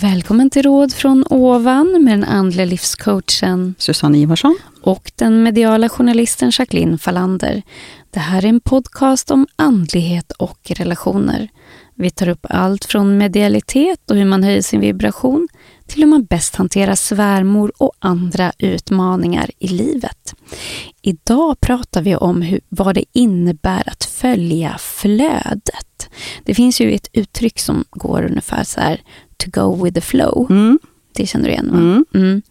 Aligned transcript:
Välkommen 0.00 0.50
till 0.50 0.62
Råd 0.62 0.92
från 0.92 1.24
ovan 1.30 2.04
med 2.04 2.12
den 2.12 2.24
andliga 2.24 2.66
livscoachen 2.66 3.74
Susanne 3.78 4.18
Ivarsson. 4.18 4.58
och 4.82 5.12
den 5.16 5.42
mediala 5.42 5.88
journalisten 5.88 6.50
Jacqueline 6.58 6.98
Fallander. 6.98 7.62
Det 8.10 8.20
här 8.20 8.44
är 8.44 8.48
en 8.48 8.60
podcast 8.60 9.30
om 9.30 9.46
andlighet 9.56 10.32
och 10.32 10.58
relationer. 10.70 11.48
Vi 11.94 12.10
tar 12.10 12.28
upp 12.28 12.46
allt 12.48 12.84
från 12.84 13.18
medialitet 13.18 14.10
och 14.10 14.16
hur 14.16 14.24
man 14.24 14.42
höjer 14.42 14.62
sin 14.62 14.80
vibration 14.80 15.48
till 15.86 16.02
hur 16.02 16.08
man 16.08 16.24
bäst 16.24 16.56
hanterar 16.56 16.94
svärmor 16.94 17.72
och 17.78 17.92
andra 17.98 18.52
utmaningar 18.58 19.50
i 19.58 19.68
livet. 19.68 20.34
Idag 21.02 21.60
pratar 21.60 22.02
vi 22.02 22.16
om 22.16 22.42
hur, 22.42 22.60
vad 22.68 22.94
det 22.94 23.04
innebär 23.12 23.88
att 23.88 24.04
följa 24.04 24.78
flödet. 24.78 26.08
Det 26.44 26.54
finns 26.54 26.80
ju 26.80 26.92
ett 26.92 27.08
uttryck 27.12 27.58
som 27.58 27.84
går 27.90 28.22
ungefär 28.22 28.64
så 28.64 28.80
här, 28.80 29.00
to 29.44 29.50
go 29.50 29.84
with 29.84 29.94
the 29.94 30.00
flow. 30.00 30.46
Mm. 30.50 30.78
Det 31.12 31.26
känner 31.26 31.44
du 31.44 31.50
igen 31.50 31.70
va? 31.72 31.78
Mm. 31.78 32.04
Mm. 32.14 32.42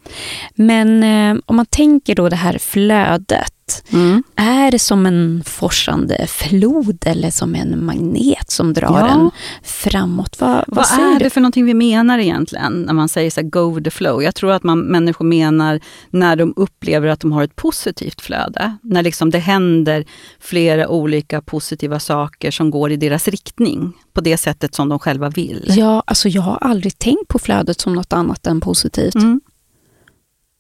Men 0.56 1.04
eh, 1.04 1.42
om 1.46 1.56
man 1.56 1.66
tänker 1.66 2.16
då 2.16 2.30
det 2.30 2.36
här 2.36 2.58
flödet. 2.58 3.54
Mm. 3.94 4.24
Är 4.36 4.72
det 4.72 4.80
som 4.80 5.06
en 5.06 5.44
forsande 5.46 6.28
flod 6.28 7.04
eller 7.06 7.32
som 7.32 7.56
en 7.56 7.86
magnet 7.86 8.52
som 8.52 8.74
drar 8.74 8.88
Ja. 9.00 9.08
en 9.08 9.32
framåt? 9.64 10.36
Vad, 10.40 10.64
vad, 10.68 10.86
Vad 10.92 11.00
är 11.00 11.14
du? 11.14 11.24
det 11.24 11.30
för 11.30 11.42
någonting 11.42 11.66
vi 11.66 11.74
menar 11.74 12.20
egentligen 12.20 12.82
när 12.82 12.94
man 12.94 13.10
säger 13.10 13.32
så 13.32 13.42
här, 13.42 13.48
go 13.48 13.72
with 13.74 13.84
the 13.84 13.92
flow? 13.92 14.24
Jag 14.24 14.36
tror 14.36 14.52
att 14.52 14.64
man, 14.64 14.80
människor 14.80 15.26
menar 15.26 15.80
när 16.10 16.36
de 16.36 16.54
upplever 16.56 17.08
att 17.08 17.20
de 17.20 17.32
har 17.32 17.44
ett 17.44 17.56
positivt 17.56 18.22
flöde. 18.22 18.78
När 18.82 19.04
liksom 19.04 19.30
det 19.30 19.40
händer 19.40 20.06
flera 20.40 20.88
olika 20.88 21.42
positiva 21.42 22.00
saker 22.00 22.52
som 22.52 22.72
går 22.72 22.92
i 22.92 22.98
deras 22.98 23.28
riktning 23.28 23.94
på 24.14 24.22
det 24.22 24.38
sättet 24.38 24.76
som 24.76 24.90
de 24.90 25.00
själva 25.00 25.30
vill. 25.30 25.74
Ja, 25.78 26.04
alltså 26.08 26.30
jag 26.30 26.42
har 26.42 26.58
aldrig 26.58 27.00
tänkt 27.00 27.28
på 27.28 27.40
flödet 27.40 27.82
som 27.82 27.94
något 27.94 28.14
annat 28.14 28.48
än 28.48 28.62
positivt. 28.62 29.16
Mm. 29.16 29.42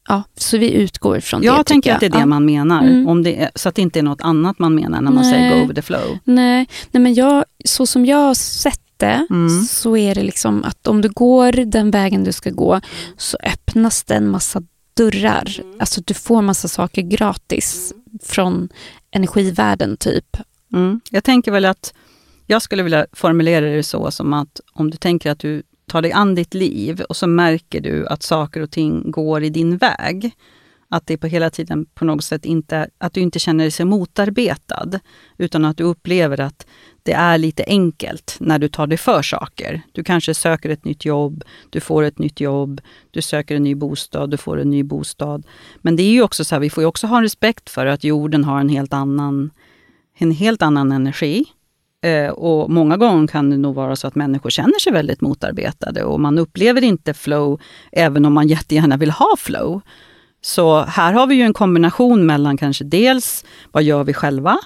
Ja, 0.08 0.24
så 0.38 0.58
vi 0.58 0.72
utgår 0.74 1.18
ifrån 1.18 1.42
det. 1.42 1.48
Jag 1.48 1.66
tänker 1.66 1.94
att 1.94 2.00
det 2.00 2.06
är 2.06 2.10
det 2.10 2.20
Ja. 2.20 2.26
man 2.26 2.46
menar, 2.46 2.84
Mm. 2.84 3.08
om 3.08 3.24
det 3.24 3.42
är, 3.44 3.52
så 3.56 3.70
att 3.70 3.76
det 3.76 3.82
inte 3.82 4.00
är 4.00 4.04
något 4.04 4.22
annat 4.22 4.60
man 4.60 4.76
menar 4.76 5.02
när 5.02 5.12
man 5.12 5.24
Nej. 5.24 5.34
säger 5.34 5.60
go 5.62 5.68
with 5.68 5.76
the 5.76 5.82
flow. 5.82 6.18
Nej, 6.24 6.68
nej 6.92 7.02
men 7.04 7.14
jag, 7.14 7.46
så 7.66 7.86
som 7.86 8.06
jag 8.06 8.18
har 8.18 8.34
sett 8.34 8.82
det 8.98 9.28
Mm. 9.30 9.64
så 9.64 9.98
är 9.98 10.16
det 10.16 10.24
liksom 10.24 10.64
att 10.64 10.88
om 10.88 11.02
du 11.02 11.10
går 11.10 11.52
den 11.52 11.92
vägen 11.92 12.24
du 12.24 12.32
ska 12.32 12.50
gå 12.50 12.82
så 13.18 13.38
öppnas 13.44 14.04
det 14.04 14.16
en 14.16 14.30
massa 14.30 14.62
dörrar. 14.94 15.52
Alltså 15.80 16.02
du 16.06 16.14
får 16.14 16.42
massa 16.42 16.68
saker 16.68 17.02
gratis 17.02 17.94
från 18.24 18.70
energivärlden 19.12 19.98
typ. 19.98 20.38
Mm. 20.74 21.02
Jag 21.12 21.24
tänker 21.24 21.52
väl 21.52 21.66
att 21.66 21.94
jag 22.46 22.62
skulle 22.62 22.84
vilja 22.84 23.06
formulera 23.14 23.66
det 23.66 23.84
så 23.84 24.12
som 24.12 24.34
att 24.34 24.60
om 24.74 24.90
du 24.92 24.98
tänker 24.98 25.32
att 25.32 25.40
du 25.40 25.64
tar 25.88 26.02
dig 26.02 26.12
an 26.12 26.36
ditt 26.36 26.54
liv 26.54 27.02
och 27.02 27.16
så 27.16 27.28
märker 27.28 27.82
du 27.82 28.08
att 28.08 28.24
saker 28.24 28.62
och 28.62 28.72
ting 28.72 29.12
går 29.12 29.44
i 29.44 29.50
din 29.50 29.78
väg. 29.78 30.32
Att 30.90 31.08
det 31.08 31.18
på 31.18 31.28
hela 31.28 31.50
tiden 31.50 31.86
på 31.86 32.06
något 32.06 32.24
sätt 32.24 32.46
inte, 32.46 32.90
att 32.98 33.14
du 33.14 33.22
inte 33.22 33.40
känner 33.40 33.64
dig 33.64 33.72
så 33.72 33.86
motarbetad. 33.86 35.00
Utan 35.38 35.66
att 35.66 35.78
du 35.78 35.84
upplever 35.84 36.40
att 36.40 36.68
det 37.04 37.14
är 37.14 37.38
lite 37.38 37.64
enkelt 37.68 38.38
när 38.40 38.60
du 38.60 38.68
tar 38.68 38.88
dig 38.88 38.98
för 38.98 39.22
saker. 39.22 39.82
Du 39.92 40.04
kanske 40.04 40.34
söker 40.34 40.70
ett 40.70 40.86
nytt 40.86 41.06
jobb, 41.06 41.44
du 41.70 41.80
får 41.80 42.04
ett 42.04 42.20
nytt 42.20 42.40
jobb, 42.40 42.82
du 43.12 43.22
söker 43.22 43.56
en 43.56 43.64
ny 43.64 43.76
bostad, 43.76 44.32
du 44.32 44.38
får 44.38 44.60
en 44.60 44.70
ny 44.70 44.84
bostad. 44.84 45.48
Men 45.82 45.96
det 45.96 46.04
är 46.04 46.12
ju 46.12 46.22
också 46.22 46.46
så 46.46 46.56
här, 46.56 46.60
vi 46.60 46.70
får 46.70 46.84
ju 46.84 46.88
också 46.88 47.08
ha 47.08 47.22
respekt 47.22 47.70
för 47.70 47.86
att 47.86 48.04
jorden 48.04 48.44
har 48.44 48.60
en 48.60 48.70
helt 48.70 48.94
annan, 48.94 49.50
en 50.17 50.32
helt 50.32 50.61
annan 50.61 50.92
energi. 50.92 51.45
Eh, 52.08 52.30
och 52.30 52.70
många 52.70 52.98
gånger 52.98 53.28
kan 53.28 53.50
det 53.50 53.58
nog 53.58 53.76
vara 53.76 53.95
så 53.95 54.08
att 54.08 54.16
människor 54.16 54.50
känner 54.50 54.80
sig 54.80 54.94
väldigt 54.94 55.22
motarbetade 55.22 56.04
och 56.04 56.20
man 56.20 56.38
upplever 56.38 56.84
inte 56.84 57.14
flow, 57.14 57.62
även 57.92 58.26
om 58.26 58.34
man 58.34 58.48
jättegärna 58.48 58.98
vill 58.98 59.12
ha 59.12 59.36
flow. 59.38 59.82
Så 60.42 60.80
här 60.82 61.14
har 61.14 61.28
vi 61.28 61.36
ju 61.36 61.42
en 61.42 61.54
kombination 61.54 62.26
mellan 62.26 62.58
kanske 62.58 62.84
dels 62.84 63.46
vad 63.72 63.84
gör 63.84 64.04
vi 64.04 64.14
själva 64.14 64.58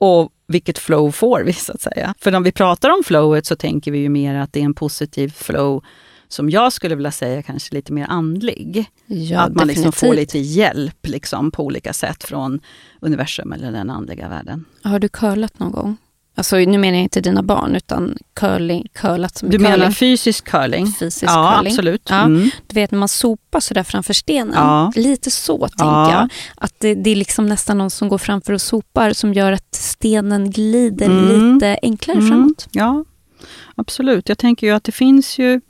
och 0.00 0.30
vilket 0.48 0.78
flow 0.78 1.10
får 1.10 1.42
vi 1.42 1.52
så 1.52 1.72
att 1.72 1.80
säga. 1.80 2.14
För 2.18 2.34
om 2.34 2.42
vi 2.42 2.52
pratar 2.52 2.90
om 2.90 3.02
flowet 3.04 3.46
så 3.46 3.56
tänker 3.56 3.92
vi 3.92 3.98
ju 3.98 4.08
mer 4.08 4.34
att 4.34 4.52
det 4.52 4.60
är 4.60 4.64
en 4.64 4.74
positiv 4.74 5.28
flow 5.28 5.84
som 6.28 6.50
jag 6.50 6.72
skulle 6.72 6.94
vilja 6.94 7.12
säga 7.12 7.42
kanske 7.42 7.74
lite 7.74 7.92
mer 7.92 8.06
andlig. 8.08 8.86
Ja, 9.06 9.40
att 9.40 9.54
man 9.54 9.68
liksom 9.68 9.92
får 9.92 10.14
lite 10.14 10.38
hjälp 10.38 11.06
liksom, 11.06 11.50
på 11.50 11.64
olika 11.64 11.92
sätt 11.92 12.24
från 12.24 12.60
universum 13.00 13.52
eller 13.52 13.72
den 13.72 13.90
andliga 13.90 14.28
världen. 14.28 14.64
Har 14.82 14.98
du 14.98 15.08
curlat 15.08 15.58
någon 15.58 15.72
gång? 15.72 15.96
Alltså 16.38 16.56
nu 16.56 16.78
menar 16.78 16.94
jag 16.98 17.02
inte 17.02 17.20
dina 17.20 17.42
barn 17.42 17.76
utan 17.76 18.18
curling, 18.34 18.86
curlat 18.94 19.36
som 19.38 19.50
Du 19.50 19.58
curling. 19.58 19.70
menar 19.72 19.90
fysisk 19.90 20.44
curling? 20.44 20.86
fysisk 20.86 21.24
ja, 21.26 21.54
curling? 21.56 21.72
absolut. 21.72 22.06
Ja. 22.10 22.22
Mm. 22.22 22.50
Du 22.66 22.74
vet 22.74 22.90
när 22.90 22.98
man 22.98 23.08
sopar 23.08 23.60
sådär 23.60 23.82
framför 23.82 24.14
stenen. 24.14 24.54
Ja. 24.56 24.92
Lite 24.96 25.30
så 25.30 25.58
tänker 25.58 25.84
Ja. 25.84 26.10
jag. 26.12 26.28
Att 26.56 26.72
det, 26.78 26.94
det 26.94 27.10
är 27.10 27.16
liksom 27.16 27.46
nästan 27.46 27.78
någon 27.78 27.90
som 27.90 28.08
går 28.08 28.18
framför 28.18 28.52
och 28.52 28.60
sopar 28.60 29.12
som 29.12 29.34
gör 29.34 29.52
att 29.52 29.74
stenen 29.74 30.50
glider 30.50 31.06
Mm. 31.06 31.54
lite 31.54 31.78
enklare 31.82 32.18
Mm. 32.18 32.28
framåt. 32.30 32.68
Ja, 32.72 33.04
absolut. 33.74 34.28
Jag 34.28 34.38
tänker 34.38 34.66
ju 34.66 34.72
att 34.72 34.84
det 34.84 34.92
finns 34.92 35.38
ju 35.38 35.60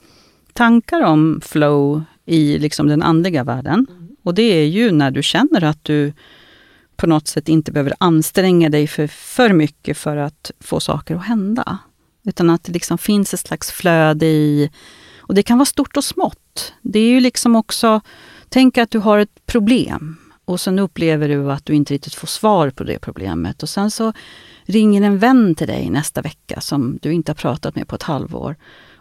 tankar 0.53 1.01
om 1.01 1.41
flow 1.45 2.03
i 2.25 2.59
liksom 2.59 2.87
den 2.87 3.03
andliga 3.03 3.43
världen. 3.43 3.87
Och 4.23 4.33
det 4.33 4.41
är 4.43 4.65
ju 4.65 4.91
när 4.91 5.11
du 5.11 5.23
känner 5.23 5.63
att 5.63 5.83
du 5.83 6.13
på 6.97 7.07
något 7.07 7.27
sätt 7.27 7.49
inte 7.49 7.71
behöver 7.71 7.93
anstränga 7.97 8.69
dig 8.69 8.87
för, 8.87 9.07
för 9.07 9.53
mycket 9.53 9.97
för 9.97 10.17
att 10.17 10.51
få 10.59 10.79
saker 10.79 11.15
att 11.15 11.25
hända. 11.25 11.77
Utan 12.25 12.49
att 12.49 12.63
det 12.63 12.71
liksom 12.71 12.97
finns 12.97 13.33
ett 13.33 13.39
slags 13.39 13.71
flöde 13.71 14.25
i... 14.25 14.71
Och 15.17 15.35
det 15.35 15.43
kan 15.43 15.57
vara 15.57 15.65
stort 15.65 15.97
och 15.97 16.03
smått. 16.03 16.73
Det 16.81 16.99
är 16.99 17.09
ju 17.09 17.19
liksom 17.19 17.55
också... 17.55 18.01
Tänk 18.49 18.77
att 18.77 18.91
du 18.91 18.99
har 18.99 19.19
ett 19.19 19.45
problem 19.45 20.17
och 20.45 20.59
sen 20.59 20.79
upplever 20.79 21.27
du 21.27 21.51
att 21.51 21.65
du 21.65 21.73
inte 21.73 21.93
riktigt 21.93 22.15
får 22.15 22.27
svar 22.27 22.69
på 22.69 22.83
det 22.83 22.99
problemet. 22.99 23.63
Och 23.63 23.69
sen 23.69 23.91
så 23.91 24.13
ringer 24.65 25.01
en 25.01 25.19
vän 25.19 25.55
till 25.55 25.67
dig 25.67 25.89
nästa 25.89 26.21
vecka 26.21 26.61
som 26.61 26.99
du 27.01 27.13
inte 27.13 27.31
har 27.31 27.35
pratat 27.35 27.75
med 27.75 27.87
på 27.87 27.95
ett 27.95 28.03
halvår. 28.03 28.55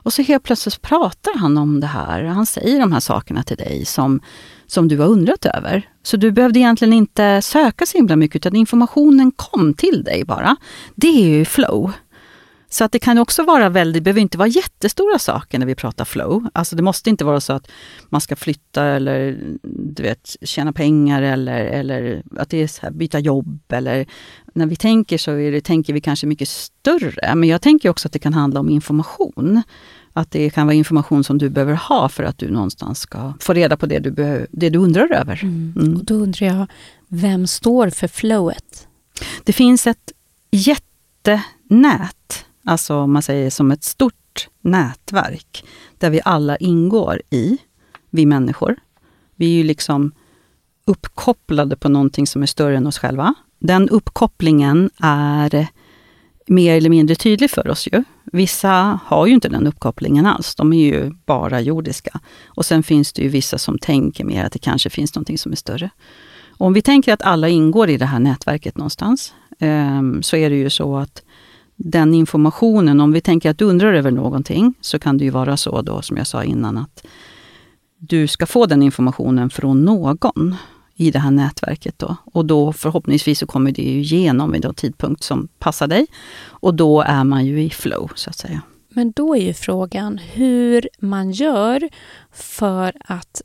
Och 0.07 0.13
så 0.13 0.23
helt 0.23 0.43
plötsligt 0.43 0.83
pratar 0.83 1.39
han 1.39 1.59
om 1.59 1.81
det 1.81 1.87
här. 1.87 2.25
Han 2.25 2.47
säger 2.47 2.81
de 2.81 2.93
här 2.93 3.01
sakerna 3.01 3.43
till 3.43 3.57
dig 3.57 3.85
som, 3.85 4.21
som 4.67 4.89
du 4.89 4.99
har 4.99 5.07
undrat 5.07 5.47
över. 5.47 5.89
Så 6.03 6.17
du 6.17 6.33
behövde 6.33 6.59
egentligen 6.59 6.93
inte 6.93 7.43
söka 7.43 7.87
så 7.87 7.99
himla 7.99 8.17
mycket, 8.17 8.37
utan 8.37 8.57
informationen 8.57 9.33
kom 9.33 9.75
till 9.75 10.05
dig 10.05 10.25
bara. 10.25 10.57
Det 10.95 11.07
är 11.09 11.29
ju 11.29 11.45
flow. 11.45 11.93
Så 12.69 12.85
att 12.85 12.93
det 12.93 12.99
kan 12.99 13.19
också 13.19 13.43
vara 13.43 13.69
väldigt, 13.69 13.95
det 13.95 14.05
behöver 14.05 14.21
inte 14.21 14.39
vara 14.39 14.49
jättestora 14.49 15.19
saker 15.19 15.59
när 15.59 15.67
vi 15.67 15.75
pratar 15.75 16.05
flow. 16.05 16.49
Alltså 16.53 16.77
det 16.77 16.83
måste 16.83 17.11
inte 17.11 17.25
vara 17.25 17.41
så 17.41 17.53
att 17.53 17.69
man 18.09 18.21
ska 18.21 18.37
flytta 18.37 18.85
eller 18.85 19.39
du 19.63 20.03
vet, 20.03 20.37
tjäna 20.43 20.73
pengar 20.73 21.23
eller, 21.23 21.65
eller 21.65 22.23
att 22.37 22.51
det 22.51 22.63
är 22.63 22.83
här, 22.83 22.91
byta 22.91 23.19
jobb. 23.19 23.61
Eller, 23.69 24.07
när 24.55 24.67
vi 24.67 24.77
tänker 24.77 25.19
så 25.19 25.31
det, 25.31 25.61
tänker 25.61 25.93
vi 25.93 26.01
kanske 26.01 26.27
mycket 26.27 26.49
större. 26.49 27.35
Men 27.35 27.49
jag 27.49 27.63
tänker 27.63 27.89
också 27.89 28.09
att 28.09 28.13
det 28.13 28.19
kan 28.19 28.35
handla 28.35 28.61
om 28.61 28.69
information. 28.69 29.63
Att 30.13 30.31
det 30.31 30.51
kan 30.51 30.67
vara 30.67 30.75
information 30.75 31.25
som 31.25 31.39
du 31.39 31.49
behöver 31.49 31.75
ha 31.75 32.09
för 32.09 32.23
att 32.25 32.39
du 32.39 32.51
någonstans 32.51 33.01
ska 33.01 33.33
få 33.41 33.53
reda 33.53 33.77
på 33.77 33.87
det 33.87 33.99
du, 33.99 34.11
behöver, 34.11 34.47
det 34.51 34.71
du 34.71 34.79
undrar 34.79 35.13
över. 35.13 35.41
Mm. 35.43 35.97
Och 35.97 36.05
då 36.05 36.15
undrar 36.15 36.47
jag, 36.47 36.67
vem 37.09 37.47
står 37.47 37.91
för 37.91 38.09
flowet? 38.09 38.89
Det 39.45 39.53
finns 39.53 39.87
ett 39.87 40.13
jättenät, 40.51 42.46
alltså 42.67 42.97
om 42.97 43.13
man 43.13 43.23
säger 43.23 43.51
som 43.51 43.71
ett 43.71 43.85
stort 43.85 44.49
nätverk, 44.61 45.65
där 45.99 46.11
vi 46.11 46.21
alla 46.25 46.57
ingår 46.57 47.23
i, 47.31 47.59
vi 48.11 48.27
människor. 48.27 48.77
Vi 49.37 49.47
är 49.47 49.57
ju 49.57 49.63
liksom 49.63 50.13
uppkopplade 50.85 51.77
på 51.77 51.89
någonting 51.89 52.27
som 52.27 52.43
är 52.43 52.47
större 52.47 52.77
än 52.77 52.87
oss 52.87 52.99
själva. 52.99 53.35
Den 53.59 53.89
uppkopplingen 53.89 54.91
är 55.01 55.67
mer 56.47 56.77
eller 56.77 56.91
mindre 56.91 57.17
tydlig 57.17 57.51
för 57.51 57.69
oss 57.69 57.89
ju. 57.93 58.05
Vissa 58.25 59.01
har 59.05 59.27
ju 59.27 59.35
inte 59.35 59.49
den 59.49 59.67
uppkopplingen 59.67 60.27
alls, 60.27 60.55
de 60.55 60.73
är 60.73 60.87
ju 60.87 61.13
bara 61.27 61.61
jordiska. 61.61 62.21
Och 62.47 62.67
sen 62.67 62.83
finns 62.83 63.13
det 63.13 63.23
ju 63.23 63.29
vissa 63.29 63.59
som 63.59 63.79
tänker 63.79 64.25
mer 64.25 64.45
att 64.45 64.53
det 64.53 64.59
kanske 64.59 64.91
finns 64.91 65.15
någonting 65.15 65.39
som 65.39 65.53
är 65.53 65.57
större. 65.57 65.91
Och 66.49 66.67
om 66.67 66.73
vi 66.73 66.83
tänker 66.83 67.13
att 67.13 67.23
alla 67.23 67.49
ingår 67.49 67.91
i 67.91 67.97
det 67.97 68.07
här 68.07 68.19
nätverket 68.19 68.77
någonstans, 68.77 69.35
ehm, 69.59 70.23
så 70.23 70.37
är 70.37 70.51
det 70.51 70.57
ju 70.57 70.71
så 70.71 70.97
att 70.97 71.23
den 71.77 72.15
informationen, 72.15 73.01
om 73.01 73.13
vi 73.13 73.21
tänker 73.21 73.51
att 73.51 73.59
du 73.59 73.65
undrar 73.65 73.95
över 73.95 74.11
någonting, 74.11 74.75
så 74.81 74.99
kan 74.99 75.19
det 75.19 75.25
ju 75.25 75.31
vara 75.31 75.57
så 75.57 75.83
då, 75.83 76.03
som 76.03 76.17
jag 76.17 76.27
sa 76.27 76.45
innan, 76.45 76.79
att 76.79 77.07
du 77.99 78.27
ska 78.27 78.47
få 78.47 78.67
den 78.67 78.83
informationen 78.83 79.51
från 79.51 79.85
någon 79.85 80.55
i 80.95 81.11
det 81.11 81.19
här 81.19 81.31
nätverket. 81.31 81.99
Då. 81.99 82.17
Och 82.25 82.45
då 82.45 82.73
förhoppningsvis 82.73 83.39
så 83.39 83.47
kommer 83.47 83.73
det 83.73 83.83
ju 83.83 84.01
igenom 84.01 84.53
vid 84.53 84.65
en 84.65 84.75
tidpunkt 84.75 85.23
som 85.23 85.49
passar 85.59 85.87
dig. 85.87 86.07
Och 86.45 86.75
då 86.75 87.03
är 87.03 87.25
man 87.25 87.47
ju 87.47 87.63
i 87.63 87.71
flow, 87.71 88.11
så 88.15 88.31
att 88.31 88.37
säga. 88.37 88.63
Men 88.97 89.13
då 89.13 89.37
är 89.37 89.41
ju 89.41 89.55
frågan 89.55 90.19
hur 90.19 90.89
man 90.99 91.31
gör 91.33 91.89
för 92.33 92.93
att 93.05 93.43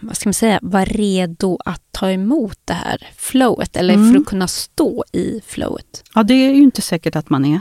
vad 0.00 0.16
ska 0.16 0.28
man 0.28 0.34
säga, 0.34 0.58
vara 0.62 0.84
redo 0.84 1.58
att 1.64 1.82
ta 1.90 2.10
emot 2.10 2.58
det 2.64 2.72
här 2.74 3.08
flowet 3.16 3.76
eller 3.76 3.94
Mm. 3.94 4.12
för 4.12 4.20
att 4.20 4.26
kunna 4.26 4.48
stå 4.48 5.04
i 5.12 5.40
flowet. 5.46 6.04
Ja, 6.14 6.22
det 6.22 6.34
är 6.34 6.54
ju 6.54 6.62
inte 6.62 6.82
säkert 6.82 7.16
att 7.16 7.30
man 7.30 7.44
är. 7.44 7.60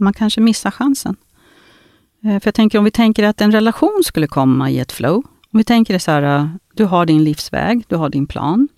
Man 0.00 0.12
kanske 0.12 0.40
missar 0.40 0.70
chansen. 0.70 1.16
Eh, 2.24 2.40
för 2.40 2.46
jag 2.46 2.54
tänker 2.54 2.78
om 2.78 2.84
vi 2.84 2.90
tänker 2.90 3.24
att 3.24 3.40
en 3.40 3.52
relation 3.52 4.00
skulle 4.04 4.26
komma 4.26 4.70
i 4.70 4.78
ett 4.78 4.92
flow. 4.92 5.16
Om 5.52 5.58
vi 5.58 5.64
tänker 5.64 5.98
så 5.98 6.10
här, 6.10 6.22
eh, 6.22 6.48
du 6.74 6.84
har 6.84 7.06
din 7.06 7.24
livsväg, 7.24 7.84
du 7.88 7.96
har 7.96 8.08
din 8.08 8.26
plan. 8.26 8.68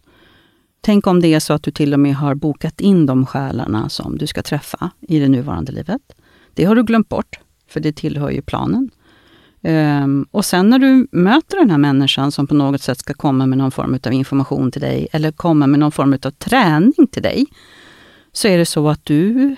Tänk 0.81 1.07
om 1.07 1.21
det 1.21 1.35
är 1.35 1.41
så 1.41 1.53
att 1.53 1.63
du 1.63 1.71
till 1.71 1.95
och 1.95 2.01
med 2.01 2.17
har 2.17 2.35
bokat 2.35 2.81
in 2.81 3.07
de 3.07 3.27
själarna 3.27 3.89
som 3.89 4.19
du 4.19 4.27
ska 4.27 4.43
träffa 4.43 4.91
i 5.01 5.19
det 5.19 5.29
nuvarande 5.29 5.73
livet. 5.73 6.03
Det 6.55 6.65
har 6.65 6.75
du 6.75 6.83
glömt 6.83 7.09
bort, 7.09 7.39
för 7.73 7.81
det 7.81 7.93
tillhör 7.93 8.31
ju 8.31 8.43
planen. 8.43 8.91
Um, 9.65 10.27
och 10.31 10.45
sen 10.45 10.71
när 10.71 10.79
du 10.79 11.09
möter 11.13 11.57
den 11.57 11.71
här 11.71 11.79
människan 11.79 12.33
som 12.33 12.47
på 12.47 12.55
något 12.55 12.83
sätt 12.83 12.99
ska 12.99 13.15
komma 13.15 13.47
med 13.47 13.59
någon 13.59 13.71
form 13.71 13.99
av 14.07 14.13
information 14.13 14.71
till 14.71 14.81
dig, 14.81 15.09
eller 15.13 15.33
komma 15.33 15.67
med 15.67 15.81
någon 15.81 15.93
form 15.93 16.13
av 16.13 16.31
träning 16.31 17.07
till 17.13 17.23
dig, 17.23 17.47
så 18.33 18.49
är 18.49 18.59
det 18.59 18.67
så 18.67 18.89
att 18.89 19.05
du 19.05 19.57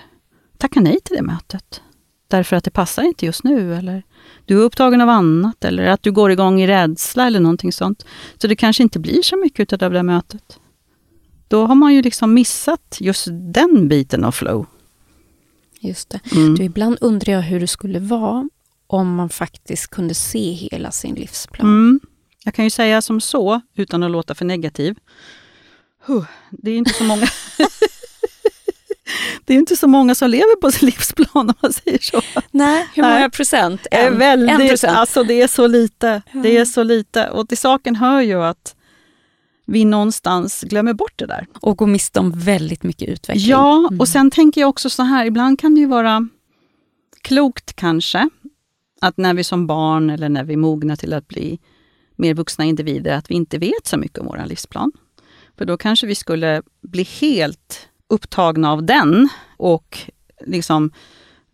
tackar 0.57 0.81
nej 0.81 0.99
till 1.03 1.15
det 1.15 1.21
mötet. 1.21 1.81
Därför 2.27 2.55
att 2.55 2.63
det 2.63 2.71
passar 2.71 3.03
inte 3.03 3.25
just 3.25 3.43
nu, 3.43 3.75
eller 3.75 4.03
du 4.45 4.59
är 4.59 4.63
upptagen 4.63 5.01
av 5.01 5.09
annat, 5.09 5.65
eller 5.65 5.85
att 5.87 6.03
du 6.03 6.11
går 6.11 6.31
igång 6.31 6.61
i 6.61 6.67
rädsla 6.67 7.27
eller 7.27 7.39
någonting 7.39 7.71
sånt. 7.71 8.05
Så 8.37 8.47
det 8.47 8.55
kanske 8.55 8.83
inte 8.83 8.99
blir 8.99 9.21
så 9.21 9.37
mycket 9.37 9.83
av 9.83 9.91
det 9.91 10.03
mötet. 10.03 10.59
Då 11.47 11.65
har 11.65 11.75
man 11.75 11.93
ju 11.93 12.01
liksom 12.01 12.33
missat 12.33 12.97
just 12.99 13.27
den 13.31 13.87
biten 13.87 14.23
av 14.23 14.31
flow. 14.31 14.65
Just 15.87 16.09
det. 16.09 16.19
Mm. 16.31 16.55
Du, 16.55 16.63
ibland 16.63 16.97
undrar 17.01 17.33
jag 17.33 17.41
hur 17.41 17.59
det 17.59 17.67
skulle 17.67 17.99
vara 17.99 18.49
om 18.87 19.15
man 19.15 19.29
faktiskt 19.29 19.87
kunde 19.87 20.13
se 20.13 20.51
hela 20.51 20.91
sin 20.91 21.15
livsplan. 21.15 21.67
Mm. 21.67 21.99
Jag 22.43 22.53
kan 22.53 22.65
ju 22.65 22.71
säga 22.71 23.01
som 23.01 23.21
så, 23.21 23.61
utan 23.75 24.03
att 24.03 24.11
låta 24.11 24.35
för 24.35 24.45
negativ. 24.45 24.95
Det 26.51 26.71
är 26.71 26.77
inte 26.77 26.93
så 26.93 27.03
många 27.03 27.25
det 29.45 29.53
är 29.53 29.57
inte 29.57 29.75
så 29.75 29.87
många 29.87 30.15
som 30.15 30.29
lever 30.29 30.61
på 30.61 30.71
sin 30.71 30.85
livsplan 30.85 31.27
om 31.33 31.53
man 31.61 31.73
säger 31.73 31.99
så. 32.01 32.21
Nej, 32.51 32.87
hur 32.93 33.03
många 33.03 33.19
Nej. 33.19 33.29
procent? 33.29 33.87
En, 33.91 34.17
väldigt, 34.17 34.59
en 34.59 34.67
procent? 34.67 34.97
Alltså 34.97 35.23
det 35.23 35.41
är 35.41 35.47
så 35.47 35.67
lite. 35.67 36.21
Det 36.33 36.57
är 36.57 36.65
så 36.65 36.83
lite. 36.83 37.29
Och 37.29 37.49
till 37.49 37.57
saken 37.57 37.95
hör 37.95 38.21
ju 38.21 38.43
att 38.43 38.75
vi 39.65 39.85
någonstans 39.85 40.61
glömmer 40.61 40.93
bort 40.93 41.13
det 41.15 41.25
där. 41.25 41.47
Och 41.61 41.77
går 41.77 41.87
miste 41.87 42.19
om 42.19 42.31
väldigt 42.31 42.83
mycket 42.83 43.09
utveckling. 43.09 43.49
Ja, 43.49 43.77
mm. 43.87 43.99
och 43.99 44.07
sen 44.07 44.31
tänker 44.31 44.61
jag 44.61 44.69
också 44.69 44.89
så 44.89 45.03
här, 45.03 45.25
ibland 45.25 45.59
kan 45.59 45.75
det 45.75 45.81
ju 45.81 45.87
vara 45.87 46.27
klokt 47.21 47.73
kanske, 47.73 48.29
att 49.01 49.17
när 49.17 49.33
vi 49.33 49.43
som 49.43 49.67
barn 49.67 50.09
eller 50.09 50.29
när 50.29 50.43
vi 50.43 50.55
mognar 50.55 50.95
till 50.95 51.13
att 51.13 51.27
bli 51.27 51.59
mer 52.15 52.33
vuxna 52.33 52.65
individer, 52.65 53.17
att 53.17 53.31
vi 53.31 53.35
inte 53.35 53.57
vet 53.57 53.87
så 53.87 53.97
mycket 53.97 54.19
om 54.19 54.25
vår 54.25 54.45
livsplan. 54.45 54.91
För 55.57 55.65
då 55.65 55.77
kanske 55.77 56.07
vi 56.07 56.15
skulle 56.15 56.61
bli 56.81 57.03
helt 57.03 57.89
upptagna 58.09 58.71
av 58.71 58.83
den 58.83 59.29
och 59.57 59.99
liksom 60.45 60.91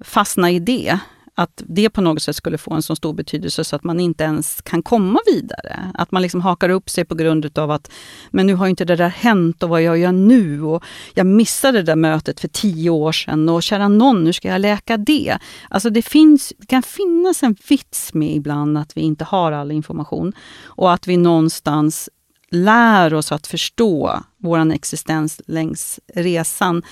fastna 0.04 0.52
i 0.52 0.60
det 0.60 1.00
att 1.36 1.64
det 1.68 1.90
på 1.90 2.02
något 2.02 2.22
sätt 2.22 2.36
skulle 2.36 2.58
få 2.58 2.74
en 2.74 2.82
så 2.82 2.96
stor 2.96 3.14
betydelse 3.14 3.64
så 3.64 3.76
att 3.76 3.84
man 3.84 4.00
inte 4.00 4.24
ens 4.24 4.62
kan 4.62 4.84
komma 4.84 5.20
vidare. 5.26 5.92
Att 5.94 6.12
man 6.12 6.22
liksom 6.22 6.42
hakar 6.42 6.70
upp 6.70 6.90
sig 6.90 7.06
på 7.06 7.16
grund 7.16 7.58
av 7.58 7.72
att 7.72 7.92
men 8.32 8.48
nu 8.48 8.56
har 8.56 8.68
inte 8.68 8.86
det 8.86 8.96
där 8.96 9.10
hänt 9.10 9.64
och 9.64 9.70
vad 9.70 9.82
jag 9.82 9.98
gör 9.98 10.12
nu 10.12 10.64
och 10.64 10.84
jag 11.14 11.26
missade 11.26 11.78
det 11.78 11.84
där 11.84 11.96
mötet 11.96 12.40
för 12.40 12.48
tio 12.48 12.90
år 12.90 13.12
sedan 13.12 13.50
och 13.50 13.64
kära 13.64 13.88
någon, 13.88 14.26
hur 14.26 14.34
ska 14.34 14.48
jag 14.48 14.62
läka 14.62 14.98
det. 14.98 15.38
Alltså 15.70 15.90
det, 15.90 16.02
finns, 16.02 16.54
det 16.58 16.66
kan 16.66 16.84
finnas 16.84 17.44
en 17.44 17.56
vits 17.68 18.14
med 18.14 18.36
ibland 18.36 18.78
att 18.78 18.98
vi 18.98 19.02
inte 19.02 19.24
har 19.24 19.52
all 19.52 19.72
information 19.72 20.34
och 20.66 20.94
att 20.94 21.08
vi 21.08 21.18
någonstans 21.18 22.10
lär 22.52 23.14
oss 23.14 23.32
att 23.32 23.48
förstå 23.48 24.24
vår 24.38 24.72
existens 24.72 25.42
längs 25.48 26.00
resan 26.16 26.84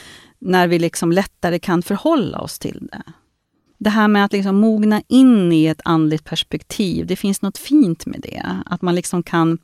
när 0.42 0.68
vi 0.68 0.80
liksom 0.80 1.12
lättare 1.12 1.60
kan 1.60 1.82
förhålla 1.82 2.40
oss 2.40 2.60
till 2.60 2.88
det 2.92 3.04
det 3.80 3.90
här 3.90 4.08
med 4.08 4.26
att 4.26 4.34
liksom 4.34 4.56
mogna 4.56 5.02
in 5.08 5.52
i 5.52 5.66
ett 5.66 5.82
andligt 5.86 6.26
perspektiv, 6.26 7.08
det 7.08 7.16
finns 7.16 7.42
något 7.42 7.58
fint 7.58 8.06
med 8.06 8.22
det. 8.22 8.46
Att 8.66 8.82
man 8.82 8.96
liksom 8.96 9.24
kan 9.24 9.58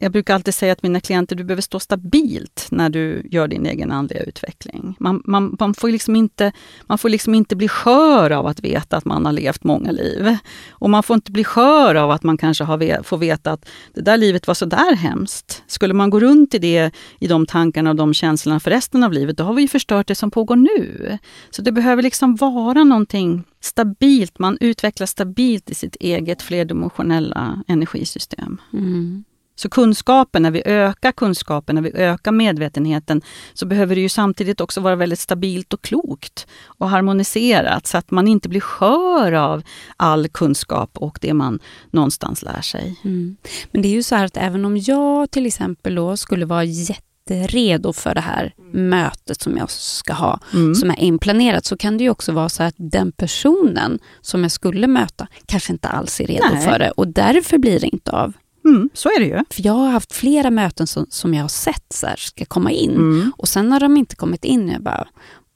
jag 0.00 0.12
brukar 0.12 0.34
alltid 0.34 0.54
säga 0.54 0.74
till 0.74 0.88
mina 0.88 1.00
klienter, 1.00 1.36
du 1.36 1.44
behöver 1.44 1.62
stå 1.62 1.80
stabilt 1.80 2.66
när 2.70 2.90
du 2.90 3.22
gör 3.30 3.48
din 3.48 3.66
egen 3.66 3.92
andliga 3.92 4.22
utveckling. 4.22 4.96
Man, 4.98 5.22
man, 5.24 5.56
man, 5.60 5.74
får 5.74 5.88
liksom 5.88 6.16
inte, 6.16 6.52
man 6.86 6.98
får 6.98 7.08
liksom 7.08 7.34
inte 7.34 7.56
bli 7.56 7.68
skör 7.68 8.30
av 8.30 8.46
att 8.46 8.60
veta 8.60 8.96
att 8.96 9.04
man 9.04 9.26
har 9.26 9.32
levt 9.32 9.64
många 9.64 9.90
liv. 9.90 10.36
Och 10.70 10.90
man 10.90 11.02
får 11.02 11.14
inte 11.14 11.32
bli 11.32 11.44
skör 11.44 11.94
av 11.94 12.10
att 12.10 12.22
man 12.22 12.36
kanske 12.36 12.64
har, 12.64 13.02
får 13.02 13.18
veta 13.18 13.52
att 13.52 13.68
det 13.94 14.00
där 14.00 14.16
livet 14.16 14.46
var 14.46 14.54
så 14.54 14.64
där 14.64 14.96
hemskt. 14.96 15.62
Skulle 15.66 15.94
man 15.94 16.10
gå 16.10 16.20
runt 16.20 16.54
i 16.54 16.58
det, 16.58 16.90
i 17.18 17.26
de 17.26 17.46
tankarna 17.46 17.90
och 17.90 17.96
de 17.96 18.14
känslorna 18.14 18.60
för 18.60 18.70
resten 18.70 19.04
av 19.04 19.12
livet, 19.12 19.36
då 19.36 19.44
har 19.44 19.54
vi 19.54 19.62
ju 19.62 19.68
förstört 19.68 20.06
det 20.06 20.14
som 20.14 20.30
pågår 20.30 20.56
nu. 20.56 21.18
Så 21.50 21.62
det 21.62 21.72
behöver 21.72 22.02
liksom 22.02 22.36
vara 22.36 22.84
någonting 22.84 23.44
stabilt, 23.60 24.38
man 24.38 24.58
utvecklas 24.60 25.10
stabilt 25.10 25.70
i 25.70 25.74
sitt 25.74 25.96
eget 25.96 26.42
flerdimensionella 26.42 27.62
energisystem. 27.68 28.60
Mm. 28.72 29.24
Så 29.58 29.68
kunskapen, 29.68 30.42
när 30.42 30.50
vi 30.50 30.62
ökar 30.64 31.12
kunskapen, 31.12 31.74
när 31.74 31.82
vi 31.82 31.92
ökar 31.94 32.32
medvetenheten, 32.32 33.22
så 33.54 33.66
behöver 33.66 33.94
det 33.94 34.00
ju 34.00 34.08
samtidigt 34.08 34.60
också 34.60 34.80
vara 34.80 34.96
väldigt 34.96 35.18
stabilt 35.18 35.72
och 35.72 35.82
klokt 35.82 36.46
och 36.64 36.90
harmoniserat 36.90 37.86
så 37.86 37.98
att 37.98 38.10
man 38.10 38.28
inte 38.28 38.48
blir 38.48 38.60
skör 38.60 39.32
av 39.32 39.62
all 39.96 40.28
kunskap 40.28 40.90
och 40.98 41.18
det 41.20 41.34
man 41.34 41.58
någonstans 41.90 42.42
lär 42.42 42.60
sig. 42.60 43.00
Mm. 43.04 43.36
Men 43.70 43.82
det 43.82 43.88
är 43.88 43.92
ju 43.92 44.02
så 44.02 44.14
här 44.14 44.24
att 44.24 44.36
även 44.36 44.64
om 44.64 44.76
jag 44.76 45.30
till 45.30 45.46
exempel 45.46 45.94
då 45.94 46.16
skulle 46.16 46.46
vara 46.46 46.64
jätteredo 46.64 47.92
för 47.92 48.14
det 48.14 48.20
här 48.20 48.54
mötet 48.72 49.40
som 49.40 49.56
jag 49.56 49.70
ska 49.70 50.12
ha, 50.12 50.40
mm. 50.54 50.74
som 50.74 50.90
är 50.90 51.00
inplanerat, 51.00 51.64
så 51.64 51.76
kan 51.76 51.98
det 51.98 52.04
ju 52.04 52.10
också 52.10 52.32
vara 52.32 52.48
så 52.48 52.62
att 52.62 52.74
den 52.76 53.12
personen 53.12 53.98
som 54.20 54.42
jag 54.42 54.52
skulle 54.52 54.86
möta 54.86 55.26
kanske 55.46 55.72
inte 55.72 55.88
alls 55.88 56.20
är 56.20 56.26
redo 56.26 56.46
Nej. 56.52 56.64
för 56.66 56.78
det 56.78 56.90
och 56.90 57.08
därför 57.08 57.58
blir 57.58 57.80
det 57.80 57.86
inte 57.86 58.10
av. 58.10 58.32
Mm, 58.68 58.90
så 58.94 59.08
är 59.08 59.20
det 59.20 59.26
ju. 59.26 59.44
För 59.50 59.66
jag 59.66 59.72
har 59.72 59.90
haft 59.90 60.12
flera 60.12 60.50
möten 60.50 60.86
som, 60.86 61.06
som 61.10 61.34
jag 61.34 61.44
har 61.44 61.48
sett 61.48 61.92
så 61.94 62.06
här, 62.06 62.16
ska 62.16 62.44
komma 62.44 62.70
in 62.70 62.90
mm. 62.90 63.32
och 63.36 63.48
sen 63.48 63.72
har 63.72 63.80
de 63.80 63.96
inte 63.96 64.16
kommit 64.16 64.44
in. 64.44 64.68
Jag 64.68 64.82
bara, 64.82 65.08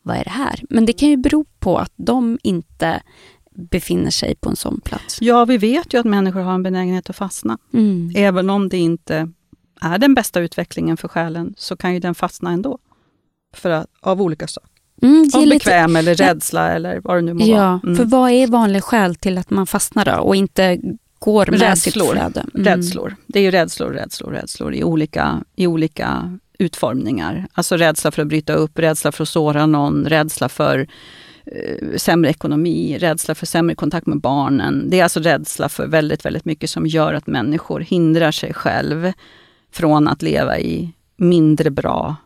vad 0.03 0.17
är 0.17 0.25
det 0.25 0.31
här? 0.31 0.61
Men 0.71 0.87
det 0.87 0.93
kan 0.93 1.09
ju 1.09 1.17
bero 1.17 1.45
på 1.59 1.79
att 1.79 1.93
de 1.97 2.39
inte 2.43 3.03
befinner 3.55 4.11
sig 4.11 4.35
på 4.35 4.51
en 4.51 4.57
sån 4.57 4.81
plats. 4.81 5.19
Ja, 5.21 5.45
vi 5.45 5.59
vet 5.59 5.95
ju 5.95 6.01
att 6.01 6.07
människor 6.07 6.41
har 6.41 6.55
en 6.55 6.63
benägenhet 6.63 7.11
att 7.11 7.17
fastna. 7.17 7.59
Mm. 7.73 8.13
Även 8.15 8.51
om 8.51 8.69
det 8.69 8.79
inte 8.79 9.29
är 9.81 9.99
den 9.99 10.15
bästa 10.15 10.41
utvecklingen 10.41 10.97
för 10.97 11.09
själen, 11.09 11.55
så 11.57 11.77
kan 11.77 11.95
ju 11.95 12.01
den 12.01 12.15
fastna 12.15 12.51
ändå. 12.51 12.79
För 13.55 13.71
att, 13.71 13.87
av 14.01 14.23
olika 14.23 14.47
saker. 14.47 14.69
Mm, 15.03 15.31
av 15.35 15.49
bekväm 15.49 15.91
lite... 15.91 15.99
eller 15.99 16.15
rädsla 16.15 16.73
eller 16.73 17.01
vad 17.01 17.17
det 17.17 17.21
nu 17.21 17.35
må 17.35 17.47
ja, 17.47 17.57
vara. 17.57 17.81
Mm. 17.85 17.97
För 17.97 18.05
vad 18.05 18.31
är 18.31 18.47
vanlig 18.47 18.85
skäl 18.85 19.15
till 19.15 19.39
att 19.39 19.51
man 19.51 19.67
fastnar 19.67 20.05
då 20.05 20.13
och 20.13 20.37
inte 20.37 20.81
går 21.23 21.47
med 21.47 21.61
rädslor. 21.61 22.05
sitt 22.05 22.13
flöde. 22.13 22.47
Mm. 22.55 22.65
Rädslor. 22.65 23.17
Det 23.27 23.39
är 23.39 23.43
ju 23.43 23.51
rädslor, 23.51 23.91
rädslor, 23.91 24.31
rädslor 24.31 24.75
i 24.75 24.85
olika, 24.85 25.45
i 25.57 25.67
olika 25.67 26.39
utformningar. 26.59 27.47
Alltså 27.53 27.77
rädsla 27.77 28.11
för 28.11 28.23
att 28.23 28.29
bryta 28.29 28.53
upp, 28.53 28.79
rädsla 28.79 29.13
för 29.13 29.23
att 29.23 29.29
såra 29.29 29.67
någon, 29.67 30.05
rädsla 30.05 30.49
för 30.49 30.87
eh, 31.47 31.97
sämre 31.97 32.31
ekonomi, 32.31 32.99
rädsla 32.99 33.35
för 33.35 33.47
sämre 33.47 33.75
kontakt 33.75 34.07
med 34.07 34.21
barnen. 34.21 34.91
Det 34.91 35.01
är 35.01 35.03
alltså 35.03 35.21
rädsla 35.21 35.69
för 35.69 35.87
väldigt, 35.87 36.25
väldigt 36.25 36.45
mycket 36.45 36.71
som 36.71 36.87
gör 36.87 37.15
att 37.15 37.27
människor 37.27 37.81
hindrar 37.81 38.31
sig 38.31 38.55
själv 38.55 39.13
från 39.73 40.09
att 40.09 40.23
leva 40.23 40.59
i 40.59 40.93
mindre 41.17 41.71
bra, 41.71 42.17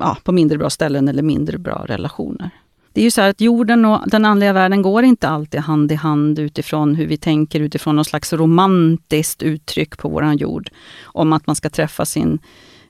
ja, 0.00 0.16
på 0.24 0.32
mindre 0.32 0.58
bra 0.58 0.70
ställen 0.70 1.08
eller 1.08 1.22
mindre 1.22 1.58
bra 1.58 1.84
relationer. 1.88 2.50
Det 2.94 3.00
är 3.00 3.04
ju 3.04 3.10
så 3.10 3.20
att 3.20 3.40
jorden 3.40 3.84
och 3.84 4.00
den 4.06 4.24
andliga 4.24 4.52
världen 4.52 4.82
går 4.82 5.04
inte 5.04 5.28
alltid 5.28 5.60
hand 5.60 5.92
i 5.92 5.94
hand 5.94 6.38
utifrån 6.38 6.94
hur 6.94 7.06
vi 7.06 7.16
tänker, 7.16 7.60
utifrån 7.60 7.96
något 7.96 8.06
slags 8.06 8.32
romantiskt 8.32 9.42
uttryck 9.42 9.98
på 9.98 10.08
våran 10.08 10.36
jord. 10.36 10.70
Om 11.02 11.32
att 11.32 11.46
man 11.46 11.56
ska 11.56 11.70
träffa 11.70 12.04
sin 12.04 12.38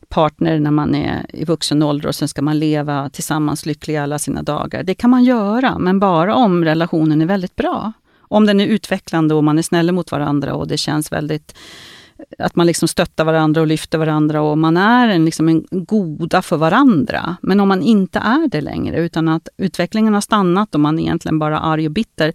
partner 0.08 0.58
när 0.58 0.70
man 0.70 0.94
är 0.94 1.26
i 1.28 1.44
vuxen 1.44 1.82
ålder 1.82 2.08
och 2.08 2.14
sen 2.14 2.28
ska 2.28 2.42
man 2.42 2.58
leva 2.58 3.10
tillsammans 3.10 3.66
lyckliga 3.66 4.02
alla 4.02 4.18
sina 4.18 4.42
dagar. 4.42 4.82
Det 4.82 4.94
kan 4.94 5.10
man 5.10 5.24
göra, 5.24 5.78
men 5.78 5.98
bara 5.98 6.34
om 6.34 6.64
relationen 6.64 7.22
är 7.22 7.26
väldigt 7.26 7.56
bra. 7.56 7.92
Om 8.18 8.46
den 8.46 8.60
är 8.60 8.66
utvecklande 8.66 9.34
och 9.34 9.44
man 9.44 9.58
är 9.58 9.62
snäll 9.62 9.92
mot 9.92 10.12
varandra 10.12 10.54
och 10.54 10.68
det 10.68 10.76
känns 10.76 11.12
väldigt 11.12 11.54
att 12.38 12.56
man 12.56 12.66
liksom 12.66 12.88
stöttar 12.88 13.24
varandra 13.24 13.60
och 13.60 13.66
lyfter 13.66 13.98
varandra 13.98 14.42
och 14.42 14.58
man 14.58 14.76
är 14.76 15.08
en, 15.08 15.24
liksom 15.24 15.48
en 15.48 15.64
goda 15.70 16.42
för 16.42 16.56
varandra. 16.56 17.36
Men 17.42 17.60
om 17.60 17.68
man 17.68 17.82
inte 17.82 18.18
är 18.18 18.48
det 18.48 18.60
längre, 18.60 19.00
utan 19.00 19.28
att 19.28 19.48
utvecklingen 19.56 20.14
har 20.14 20.20
stannat 20.20 20.74
och 20.74 20.80
man 20.80 20.98
är 20.98 21.02
egentligen 21.02 21.38
bara 21.38 21.58
arg 21.58 21.86
och 21.86 21.92
bitter, 21.92 22.32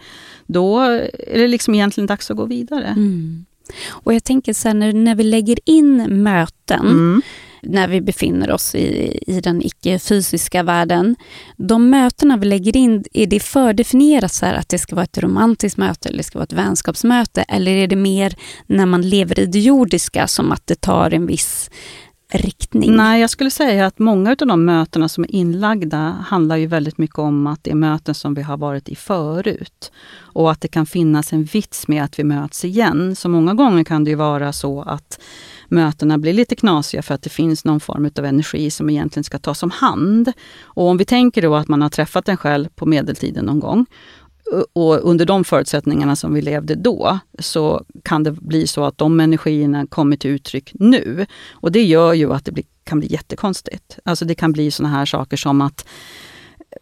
då 0.48 0.79
är 0.79 1.39
det 1.39 1.48
liksom 1.48 1.75
egentligen 1.75 2.07
dags 2.07 2.31
att 2.31 2.38
gå 2.38 2.45
vidare. 2.45 2.88
Mm. 2.88 3.45
Och 3.89 4.13
jag 4.13 4.24
tänker 4.24 4.53
sen 4.53 4.79
när, 4.79 4.93
när 4.93 5.15
vi 5.15 5.24
lägger 5.24 5.59
in 5.65 6.24
möten, 6.24 6.88
mm 6.88 7.21
när 7.62 7.88
vi 7.88 8.01
befinner 8.01 8.51
oss 8.51 8.75
i, 8.75 9.20
i 9.28 9.42
den 9.42 9.62
icke-fysiska 9.62 10.63
världen. 10.63 11.16
De 11.58 11.89
mötena 11.89 12.38
vi 12.38 12.46
lägger 12.46 12.78
in, 12.78 13.04
är 13.13 13.28
det 13.28 13.39
fördefinierat 13.39 14.34
så 14.34 14.46
att 14.46 14.70
det 14.70 14.80
ska 14.80 14.96
vara 14.96 15.04
ett 15.04 15.18
romantiskt 15.18 15.78
möte 15.78 16.10
eller 16.10 16.18
det 16.18 16.24
ska 16.24 16.38
vara 16.38 16.44
ett 16.44 16.54
vänskapsmöte? 16.54 17.42
Eller 17.42 17.72
är 17.72 17.88
det 17.88 17.96
mer 17.96 18.36
när 18.68 18.86
man 18.86 19.01
lever 19.01 19.39
i 19.39 19.46
det 19.46 19.60
jordiska 19.60 20.28
som 20.28 20.51
att 20.51 20.68
det 20.68 20.82
tar 20.82 21.13
en 21.13 21.25
viss 21.25 21.70
riktning? 22.32 22.96
Nej, 22.96 23.22
jag 23.22 23.30
skulle 23.30 23.51
säga 23.51 23.86
att 23.86 24.00
många 24.00 24.30
av 24.30 24.48
de 24.48 24.66
mötena 24.66 25.10
som 25.10 25.24
är 25.24 25.36
inlagda 25.36 25.98
handlar 26.28 26.56
ju 26.56 26.68
väldigt 26.68 26.98
mycket 26.98 27.20
om 27.20 27.48
att 27.48 27.63
det 27.63 27.72
är 27.72 27.75
möten 27.75 28.16
som 28.16 28.34
vi 28.34 28.42
har 28.42 28.58
varit 28.58 28.89
i 28.89 28.96
förut. 28.96 29.92
Och 30.18 30.51
att 30.51 30.62
det 30.62 30.68
kan 30.68 30.86
finnas 30.86 31.34
en 31.34 31.44
vits 31.44 31.88
med 31.88 32.04
att 32.04 32.20
vi 32.20 32.24
möts 32.24 32.66
igen. 32.66 33.16
Så 33.16 33.30
många 33.30 33.54
gånger 33.54 33.84
kan 33.84 34.04
det 34.04 34.10
ju 34.10 34.16
vara 34.16 34.54
så 34.54 34.82
att 34.82 35.20
mötena 35.71 36.17
blir 36.17 36.33
lite 36.33 36.55
knasiga 36.55 37.01
för 37.01 37.13
att 37.13 37.21
det 37.21 37.29
finns 37.29 37.65
någon 37.65 37.79
form 37.79 38.11
av 38.19 38.25
energi 38.25 38.71
som 38.71 38.89
egentligen 38.89 39.23
ska 39.23 39.39
tas 39.39 39.63
om 39.63 39.71
hand. 39.71 40.31
Och 40.61 40.88
om 40.88 40.97
vi 40.97 41.05
tänker 41.05 41.41
då 41.41 41.55
att 41.55 41.67
man 41.67 41.81
har 41.81 41.89
träffat 41.89 42.29
en 42.29 42.38
själv 42.38 42.69
på 42.75 42.85
medeltiden 42.85 43.45
någon 43.45 43.59
gång 43.59 43.85
och 44.73 45.09
under 45.09 45.25
de 45.25 45.43
förutsättningarna 45.43 46.15
som 46.15 46.33
vi 46.33 46.41
levde 46.41 46.75
då, 46.75 47.19
så 47.39 47.83
kan 48.03 48.23
det 48.23 48.31
bli 48.31 48.67
så 48.67 48.83
att 48.83 48.97
de 48.97 49.19
energierna 49.19 49.88
kommer 49.88 50.17
till 50.17 50.31
uttryck 50.31 50.71
nu. 50.73 51.25
Och 51.51 51.71
det 51.71 51.83
gör 51.83 52.13
ju 52.13 52.33
att 52.33 52.45
det 52.45 52.51
blir, 52.51 52.65
kan 52.83 52.99
bli 52.99 53.11
jättekonstigt. 53.11 53.99
Alltså 54.05 54.25
det 54.25 54.35
kan 54.35 54.51
bli 54.51 54.71
såna 54.71 54.89
här 54.89 55.05
saker 55.05 55.38
som 55.38 55.61
att 55.61 55.88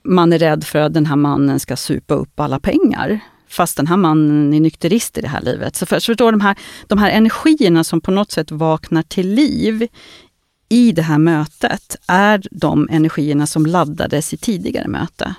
man 0.03 0.34
är 0.34 0.39
rädd 0.39 0.63
för 0.63 0.79
att 0.79 0.94
den 0.94 1.06
här 1.06 1.15
mannen 1.15 1.60
ska 1.60 1.75
supa 1.75 2.13
upp 2.13 2.39
alla 2.39 2.60
pengar. 2.60 3.20
Fast 3.48 3.77
den 3.77 3.88
här 3.88 3.98
mannen 3.98 4.54
är 4.54 4.60
nykterist 4.60 5.18
i 5.18 5.22
det 5.22 5.27
här 5.27 5.42
livet. 5.42 5.75
Så 5.75 5.86
för, 5.86 6.00
förstår 6.00 6.32
de 6.32 6.42
här, 6.42 6.58
de 6.88 6.98
här 6.98 7.12
energierna 7.12 7.84
som 7.84 8.01
på 8.01 8.12
något 8.12 8.32
sätt 8.32 8.51
vaknar 8.51 9.01
till 9.01 9.34
liv 9.34 9.88
i 10.70 10.92
det 10.92 11.01
här 11.01 11.18
mötet 11.18 11.96
är 12.08 12.48
de 12.51 12.88
energierna 12.92 13.48
som 13.48 13.66
laddades 13.66 14.34
i 14.34 14.38
tidigare 14.38 14.88
möte. 14.88 15.36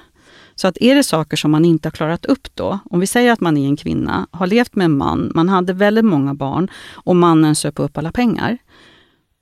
Så 0.54 0.68
att 0.68 0.78
är 0.80 0.94
det 0.94 1.02
saker 1.02 1.36
som 1.36 1.50
man 1.50 1.64
inte 1.64 1.86
har 1.86 1.90
klarat 1.90 2.24
upp 2.24 2.48
då, 2.54 2.78
om 2.84 3.00
vi 3.00 3.06
säger 3.06 3.32
att 3.32 3.40
man 3.40 3.56
är 3.56 3.66
en 3.66 3.76
kvinna, 3.76 4.26
har 4.30 4.46
levt 4.46 4.76
med 4.76 4.84
en 4.84 4.96
man, 4.96 5.32
man 5.34 5.48
hade 5.48 5.72
väldigt 5.72 6.04
många 6.04 6.34
barn 6.34 6.70
och 6.92 7.16
mannen 7.16 7.54
söp 7.54 7.78
upp 7.78 7.98
alla 7.98 8.12
pengar. 8.12 8.58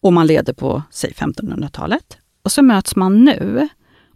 Och 0.02 0.12
man 0.12 0.26
leder 0.26 0.52
på, 0.52 0.82
säg 0.90 1.12
1500-talet. 1.12 2.18
Och 2.42 2.52
så 2.52 2.62
möts 2.62 2.96
man 2.96 3.24
nu. 3.24 3.68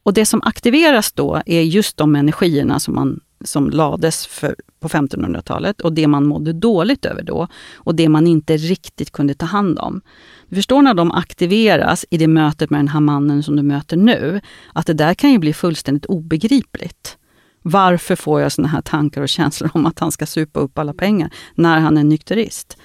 Och 0.03 0.15
det 0.15 0.27
som 0.27 0.43
aktiveras 0.43 1.13
då 1.13 1.43
är 1.47 1.63
just 1.63 1.97
de 1.97 2.17
energierna 2.17 2.81
som, 2.81 2.95
man, 2.95 3.21
som 3.45 3.71
lades 3.71 4.27
för, 4.27 4.57
på 4.81 4.89
1500-talet 4.89 5.81
och 5.81 5.93
det 5.93 6.07
man 6.07 6.27
mådde 6.27 6.53
dåligt 6.53 7.05
över 7.05 7.23
då 7.23 7.49
och 7.75 7.95
det 7.95 8.09
man 8.09 8.27
inte 8.27 8.57
riktigt 8.57 9.11
kunde 9.11 9.35
ta 9.35 9.47
hand 9.47 9.79
om. 9.79 10.01
Du 10.49 10.57
förstår 10.57 10.83
när 10.83 10.95
de 10.95 11.13
aktiveras 11.13 12.05
i 12.11 12.19
det 12.19 12.29
mötet 12.29 12.71
med 12.71 12.79
den 12.79 12.89
här 12.89 13.01
mannen 13.01 13.43
som 13.43 13.57
du 13.57 13.63
möter 13.63 13.97
nu, 13.97 14.41
att 14.73 14.87
det 14.87 14.95
där 14.95 15.15
kan 15.15 15.33
ju 15.33 15.39
bli 15.39 15.53
fullständigt 15.53 16.07
obegripligt. 16.07 17.17
Varför 17.63 18.17
får 18.17 18.41
jag 18.41 18.53
såna 18.53 18.69
här 18.69 18.81
tankar 18.81 19.23
och 19.23 19.29
känslor 19.29 19.71
om 19.75 19.87
att 19.87 19.99
han 19.99 20.13
ska 20.13 20.27
supa 20.27 20.61
upp 20.61 20.79
alla 20.79 20.95
pengar 20.95 21.31
när 21.55 21.81
han 21.81 21.99
är 21.99 22.05
nykterist? 22.05 22.77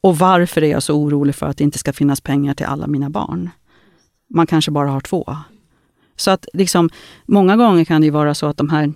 Och 0.00 0.18
varför 0.18 0.62
är 0.62 0.70
jag 0.70 0.82
så 0.82 0.94
orolig 0.94 1.34
för 1.34 1.46
att 1.46 1.56
det 1.56 1.64
inte 1.64 1.78
ska 1.78 1.92
finnas 1.92 2.20
pengar 2.20 2.54
till 2.54 2.66
alla 2.66 2.86
mina 2.86 3.10
barn? 3.10 3.50
Man 4.30 4.46
kanske 4.46 4.70
bara 4.70 4.90
har 4.90 5.00
två. 5.00 5.36
Så 6.16 6.30
att 6.30 6.46
liksom, 6.52 6.90
många 7.26 7.56
gånger 7.56 7.84
kan 7.84 8.02
det 8.02 8.10
vara 8.10 8.34
så 8.34 8.46
att 8.46 8.56
de 8.56 8.68
här 8.68 8.92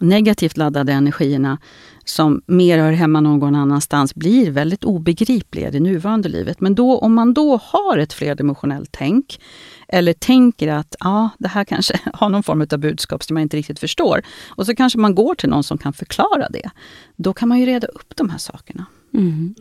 negativt 0.00 0.56
laddade 0.56 0.92
energierna 0.92 1.58
som 2.04 2.42
mer 2.46 2.78
hör 2.78 2.92
hemma 2.92 3.20
någon 3.20 3.54
annanstans 3.54 4.14
blir 4.14 4.50
väldigt 4.50 4.84
obegripliga 4.84 5.68
i 5.68 5.70
det 5.70 5.80
nuvarande 5.80 6.28
livet. 6.28 6.60
Men 6.60 6.74
då, 6.74 6.98
om 6.98 7.14
man 7.14 7.34
då 7.34 7.60
har 7.62 7.98
ett 7.98 8.12
flerdimensionellt 8.12 8.88
tänk 8.92 9.40
eller 9.88 10.12
tänker 10.12 10.68
att 10.68 10.96
ja, 11.00 11.30
det 11.38 11.48
här 11.48 11.64
kanske 11.64 12.00
har 12.12 12.28
någon 12.28 12.42
form 12.42 12.66
av 12.72 12.78
budskap 12.78 13.22
som 13.22 13.34
man 13.34 13.42
inte 13.42 13.56
riktigt 13.56 13.78
förstår 13.78 14.22
och 14.48 14.66
så 14.66 14.74
kanske 14.74 14.98
man 14.98 15.14
går 15.14 15.34
till 15.34 15.48
någon 15.48 15.64
som 15.64 15.78
kan 15.78 15.92
förklara 15.92 16.48
det. 16.50 16.70
Då 17.16 17.32
kan 17.32 17.48
man 17.48 17.60
ju 17.60 17.66
reda 17.66 17.86
upp 17.86 18.16
de 18.16 18.30
här 18.30 18.38
sakerna. 18.38 18.86
Mm. 19.14 19.54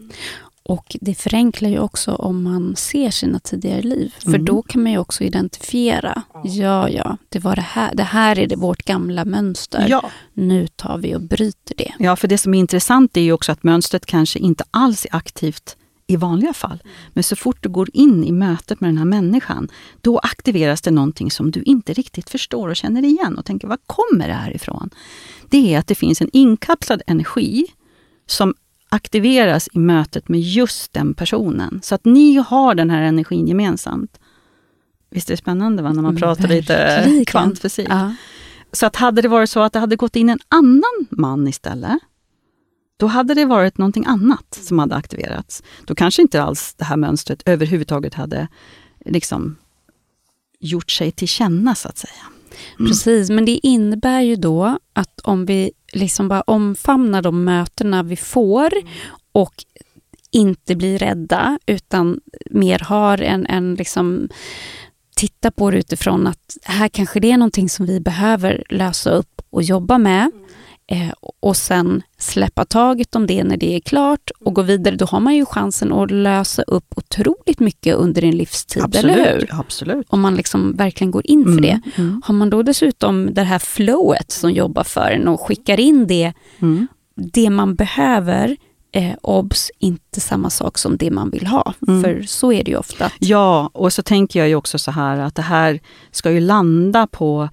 Och 0.71 0.97
det 1.01 1.15
förenklar 1.15 1.69
ju 1.69 1.79
också 1.79 2.15
om 2.15 2.43
man 2.43 2.75
ser 2.75 3.11
sina 3.11 3.39
tidigare 3.39 3.81
liv. 3.81 4.13
För 4.19 4.27
mm. 4.27 4.45
då 4.45 4.61
kan 4.61 4.83
man 4.83 4.91
ju 4.91 4.97
också 4.97 5.23
identifiera. 5.23 6.23
Ja, 6.43 6.89
ja, 6.89 7.17
det 7.29 7.39
var 7.39 7.55
det 7.55 7.61
här. 7.61 7.95
Det 7.95 8.03
här 8.03 8.39
är 8.39 8.47
det 8.47 8.55
vårt 8.55 8.83
gamla 8.83 9.25
mönster. 9.25 9.85
Ja. 9.89 10.09
Nu 10.33 10.67
tar 10.67 10.97
vi 10.97 11.15
och 11.15 11.21
bryter 11.21 11.75
det. 11.77 11.93
Ja, 11.99 12.15
för 12.15 12.27
det 12.27 12.37
som 12.37 12.53
är 12.53 12.59
intressant 12.59 13.17
är 13.17 13.21
ju 13.21 13.31
också 13.31 13.51
att 13.51 13.63
mönstret 13.63 14.05
kanske 14.05 14.39
inte 14.39 14.63
alls 14.71 15.05
är 15.05 15.15
aktivt 15.15 15.77
i 16.07 16.15
vanliga 16.15 16.53
fall. 16.53 16.83
Men 17.13 17.23
så 17.23 17.35
fort 17.35 17.63
du 17.63 17.69
går 17.69 17.89
in 17.93 18.23
i 18.23 18.31
mötet 18.31 18.81
med 18.81 18.87
den 18.87 18.97
här 18.97 19.05
människan, 19.05 19.69
då 20.01 20.17
aktiveras 20.19 20.81
det 20.81 20.91
någonting 20.91 21.31
som 21.31 21.51
du 21.51 21.63
inte 21.63 21.93
riktigt 21.93 22.29
förstår 22.29 22.69
och 22.69 22.75
känner 22.75 23.03
igen 23.03 23.37
och 23.37 23.45
tänker, 23.45 23.67
var 23.67 23.77
kommer 23.85 24.27
det 24.27 24.33
här 24.33 24.55
ifrån? 24.55 24.89
Det 25.49 25.73
är 25.73 25.79
att 25.79 25.87
det 25.87 25.95
finns 25.95 26.21
en 26.21 26.29
inkapslad 26.33 27.01
energi 27.07 27.65
som 28.27 28.53
aktiveras 28.91 29.69
i 29.73 29.79
mötet 29.79 30.29
med 30.29 30.41
just 30.41 30.93
den 30.93 31.13
personen. 31.13 31.79
Så 31.83 31.95
att 31.95 32.05
ni 32.05 32.35
har 32.35 32.75
den 32.75 32.89
här 32.89 33.01
energin 33.01 33.47
gemensamt. 33.47 34.19
Visst 35.09 35.29
är 35.29 35.33
det 35.33 35.37
spännande 35.37 35.83
va? 35.83 35.93
när 35.93 36.01
man 36.01 36.15
pratar 36.15 36.47
Verkligen. 36.47 37.11
lite 37.11 37.25
kvantfysik? 37.31 37.87
Ja. 37.89 38.15
Så 38.71 38.85
att 38.85 38.95
hade 38.95 39.21
det 39.21 39.27
varit 39.27 39.49
så 39.49 39.59
att 39.59 39.73
det 39.73 39.79
hade 39.79 39.95
gått 39.95 40.15
in 40.15 40.29
en 40.29 40.39
annan 40.47 41.07
man 41.09 41.47
istället, 41.47 41.97
då 42.97 43.07
hade 43.07 43.33
det 43.33 43.45
varit 43.45 43.77
någonting 43.77 44.05
annat 44.05 44.59
som 44.61 44.79
hade 44.79 44.95
aktiverats. 44.95 45.63
Då 45.85 45.95
kanske 45.95 46.21
inte 46.21 46.43
alls 46.43 46.73
det 46.73 46.85
här 46.85 46.97
mönstret 46.97 47.41
överhuvudtaget 47.45 48.13
hade 48.13 48.47
liksom 49.05 49.57
gjort 50.59 50.91
sig 50.91 51.11
till 51.11 51.27
känna, 51.27 51.75
så 51.75 51.87
att 51.87 51.97
säga. 51.97 52.23
Mm. 52.79 52.91
Precis, 52.91 53.29
men 53.29 53.45
det 53.45 53.59
innebär 53.67 54.21
ju 54.21 54.35
då 54.35 54.79
att 54.93 55.19
om 55.23 55.45
vi 55.45 55.71
liksom 55.93 56.27
bara 56.27 56.41
omfamnar 56.41 57.21
de 57.21 57.43
mötena 57.43 58.03
vi 58.03 58.15
får 58.15 58.71
och 59.31 59.53
inte 60.31 60.75
blir 60.75 60.97
rädda, 60.97 61.59
utan 61.65 62.19
mer 62.49 62.79
har 62.79 63.21
en, 63.21 63.45
en 63.45 63.75
liksom 63.75 64.29
titta 65.15 65.51
på 65.51 65.71
det 65.71 65.77
utifrån 65.77 66.27
att 66.27 66.57
här 66.63 66.87
kanske 66.87 67.19
det 67.19 67.31
är 67.31 67.37
någonting 67.37 67.69
som 67.69 67.85
vi 67.85 67.99
behöver 67.99 68.63
lösa 68.69 69.09
upp 69.09 69.41
och 69.49 69.63
jobba 69.63 69.97
med. 69.97 70.31
Eh, 70.91 71.13
och 71.39 71.57
sen 71.57 72.03
släppa 72.17 72.65
taget 72.65 73.15
om 73.15 73.27
det 73.27 73.43
när 73.43 73.57
det 73.57 73.75
är 73.75 73.79
klart 73.79 74.31
och 74.39 74.55
gå 74.55 74.61
vidare. 74.61 74.95
Då 74.95 75.05
har 75.05 75.19
man 75.19 75.35
ju 75.35 75.45
chansen 75.45 75.93
att 75.93 76.11
lösa 76.11 76.61
upp 76.61 76.85
otroligt 76.95 77.59
mycket 77.59 77.95
under 77.95 78.23
en 78.23 78.37
livstid, 78.37 78.83
absolut, 78.83 79.17
eller 79.17 79.33
hur? 79.33 79.49
Absolut. 79.51 80.07
Om 80.09 80.21
man 80.21 80.35
liksom 80.35 80.75
verkligen 80.75 81.11
går 81.11 81.21
in 81.25 81.43
för 81.43 81.51
mm, 81.51 81.61
det. 81.61 81.81
Mm. 81.95 82.21
Har 82.25 82.33
man 82.33 82.49
då 82.49 82.63
dessutom 82.63 83.33
det 83.33 83.43
här 83.43 83.59
flowet 83.59 84.31
som 84.31 84.51
jobbar 84.51 84.83
för 84.83 85.11
en 85.11 85.27
och 85.27 85.41
skickar 85.41 85.79
in 85.79 86.07
det, 86.07 86.33
mm. 86.59 86.87
det 87.15 87.49
man 87.49 87.75
behöver, 87.75 88.57
eh, 88.91 89.13
obs, 89.21 89.71
inte 89.79 90.19
samma 90.19 90.49
sak 90.49 90.77
som 90.77 90.97
det 90.97 91.11
man 91.11 91.29
vill 91.29 91.47
ha. 91.47 91.73
Mm. 91.87 92.03
För 92.03 92.21
så 92.21 92.51
är 92.51 92.63
det 92.63 92.71
ju 92.71 92.77
ofta. 92.77 93.11
Ja, 93.19 93.69
och 93.73 93.93
så 93.93 94.01
tänker 94.01 94.39
jag 94.39 94.49
ju 94.49 94.55
också 94.55 94.79
så 94.79 94.91
här 94.91 95.17
att 95.17 95.35
det 95.35 95.41
här 95.41 95.79
ska 96.11 96.31
ju 96.31 96.39
landa 96.39 97.07
på 97.07 97.49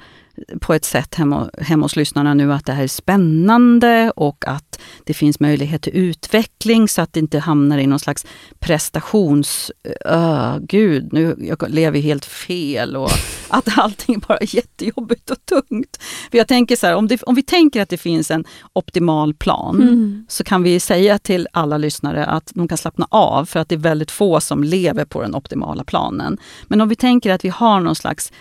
på 0.60 0.74
ett 0.74 0.84
sätt 0.84 1.14
hemma, 1.14 1.50
hemma 1.58 1.84
hos 1.84 1.96
lyssnarna 1.96 2.34
nu 2.34 2.52
att 2.52 2.66
det 2.66 2.72
här 2.72 2.82
är 2.82 2.88
spännande 2.88 4.12
och 4.16 4.44
att 4.46 4.80
det 5.04 5.14
finns 5.14 5.40
möjlighet 5.40 5.82
till 5.82 5.96
utveckling 5.96 6.88
så 6.88 7.02
att 7.02 7.12
det 7.12 7.20
inte 7.20 7.38
hamnar 7.38 7.78
i 7.78 7.86
någon 7.86 7.98
slags 7.98 8.26
prestations... 8.58 9.70
Uh, 10.10 10.58
gud, 10.60 11.12
nu 11.12 11.36
jag 11.38 11.64
lever 11.68 12.00
helt 12.00 12.24
fel 12.24 12.96
och 12.96 13.10
att 13.48 13.78
allting 13.78 14.18
bara 14.28 14.38
är 14.38 14.56
jättejobbigt 14.56 15.30
och 15.30 15.46
tungt. 15.46 16.02
För 16.30 16.38
jag 16.38 16.48
tänker 16.48 16.76
så 16.76 16.86
här, 16.86 16.94
om, 16.94 17.08
det, 17.08 17.22
om 17.22 17.34
vi 17.34 17.42
tänker 17.42 17.82
att 17.82 17.88
det 17.88 17.96
finns 17.96 18.30
en 18.30 18.44
optimal 18.72 19.34
plan 19.34 19.82
mm. 19.82 20.26
så 20.28 20.44
kan 20.44 20.62
vi 20.62 20.80
säga 20.80 21.18
till 21.18 21.48
alla 21.52 21.78
lyssnare 21.78 22.26
att 22.26 22.52
de 22.54 22.68
kan 22.68 22.78
slappna 22.78 23.06
av 23.10 23.44
för 23.44 23.60
att 23.60 23.68
det 23.68 23.74
är 23.74 23.78
väldigt 23.78 24.10
få 24.10 24.40
som 24.40 24.64
lever 24.64 25.04
på 25.04 25.22
den 25.22 25.34
optimala 25.34 25.84
planen. 25.84 26.38
Men 26.66 26.80
om 26.80 26.88
vi 26.88 26.96
tänker 26.96 27.32
att 27.32 27.44
vi 27.44 27.48
har 27.48 27.80
någon 27.80 27.96
slags 27.96 28.32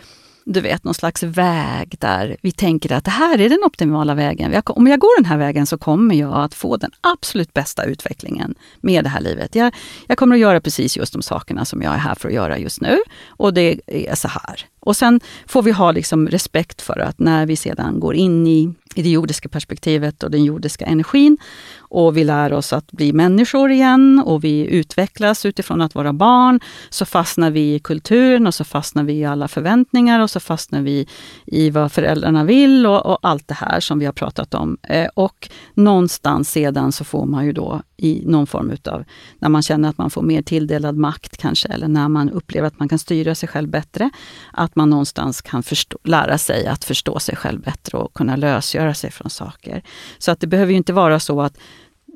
du 0.50 0.62
vet, 0.62 0.84
någon 0.84 0.94
slags 0.94 1.24
väg 1.24 1.96
där 2.00 2.38
vi 2.42 2.52
tänker 2.52 2.92
att 2.92 3.04
det 3.04 3.12
här 3.12 3.42
är 3.42 3.50
den 3.50 3.64
optimala 3.66 4.16
vägen. 4.16 4.62
Om 4.66 4.88
jag 4.88 5.00
går 5.00 5.22
den 5.22 5.26
här 5.26 5.38
vägen 5.38 5.66
så 5.66 5.78
kommer 5.78 6.16
jag 6.16 6.34
att 6.34 6.54
få 6.54 6.78
den 6.78 6.92
absolut 7.02 7.54
bästa 7.54 7.84
utvecklingen 7.84 8.56
med 8.82 9.04
det 9.04 9.10
här 9.10 9.22
livet. 9.22 9.56
Jag, 9.56 9.76
jag 10.08 10.18
kommer 10.18 10.36
att 10.36 10.42
göra 10.42 10.62
precis 10.62 10.98
just 10.98 11.14
de 11.14 11.22
sakerna 11.22 11.66
som 11.66 11.82
jag 11.82 11.94
är 11.94 11.98
här 11.98 12.16
för 12.16 12.28
att 12.28 12.34
göra 12.34 12.58
just 12.58 12.82
nu. 12.82 12.98
Och 13.28 13.54
det 13.54 13.82
är 13.88 14.16
så 14.16 14.28
här. 14.28 14.66
Och 14.80 14.96
sen 14.96 15.20
får 15.46 15.64
vi 15.64 15.72
ha 15.72 15.92
liksom 15.92 16.28
respekt 16.28 16.82
för 16.82 17.00
att 17.00 17.20
när 17.20 17.46
vi 17.46 17.56
sedan 17.56 18.00
går 18.00 18.16
in 18.16 18.48
i, 18.48 18.74
i 18.96 19.02
det 19.02 19.10
jordiska 19.10 19.50
perspektivet 19.50 20.24
och 20.24 20.32
den 20.32 20.44
jordiska 20.44 20.86
energin 20.86 21.38
och 21.80 22.18
vi 22.18 22.24
lär 22.24 22.54
oss 22.54 22.74
att 22.74 22.92
bli 22.92 23.14
människor 23.14 23.72
igen 23.72 24.24
och 24.26 24.44
vi 24.44 24.68
utvecklas 24.68 25.46
utifrån 25.46 25.82
att 25.82 25.96
vara 25.96 26.14
barn, 26.14 26.60
så 26.90 27.06
fastnar 27.06 27.52
vi 27.52 27.74
i 27.74 27.80
kulturen 27.80 28.48
och 28.48 28.54
så 28.54 28.64
fastnar 28.64 29.04
vi 29.04 29.14
i 29.14 29.26
alla 29.26 29.48
förväntningar 29.48 30.20
och 30.20 30.30
så 30.30 30.37
så 30.40 30.44
fastnar 30.44 30.82
vi 30.82 31.08
i 31.46 31.70
vad 31.70 31.92
föräldrarna 31.92 32.44
vill 32.44 32.86
och, 32.86 33.06
och 33.06 33.20
allt 33.22 33.48
det 33.48 33.54
här 33.54 33.80
som 33.80 34.00
vi 34.00 34.06
har 34.06 34.14
pratat 34.14 34.54
om. 34.54 34.78
Eh, 34.84 35.08
och 35.14 35.50
någonstans 35.74 36.52
sedan 36.52 36.92
så 36.92 37.04
får 37.04 37.26
man 37.26 37.46
ju 37.46 37.54
då 37.54 37.82
i 37.98 38.24
någon 38.26 38.48
form 38.48 38.72
utav, 38.72 39.04
när 39.40 39.50
man 39.50 39.62
känner 39.62 39.90
att 39.90 39.98
man 39.98 40.10
får 40.10 40.22
mer 40.22 40.42
tilldelad 40.42 40.98
makt 40.98 41.38
kanske, 41.38 41.68
eller 41.68 41.88
när 41.88 42.08
man 42.08 42.30
upplever 42.30 42.68
att 42.68 42.80
man 42.80 42.90
kan 42.90 43.00
styra 43.00 43.36
sig 43.36 43.50
själv 43.50 43.70
bättre, 43.70 44.10
att 44.54 44.76
man 44.76 44.90
någonstans 44.90 45.42
kan 45.42 45.64
förstå, 45.64 45.98
lära 46.04 46.38
sig 46.38 46.68
att 46.68 46.84
förstå 46.84 47.20
sig 47.20 47.36
själv 47.36 47.62
bättre 47.62 47.98
och 47.98 48.14
kunna 48.14 48.36
lösgöra 48.36 48.94
sig 48.94 49.12
från 49.12 49.30
saker. 49.30 49.84
Så 50.18 50.32
att 50.32 50.40
det 50.40 50.48
behöver 50.48 50.72
ju 50.72 50.78
inte 50.78 50.94
vara 50.94 51.20
så 51.20 51.42
att 51.42 51.58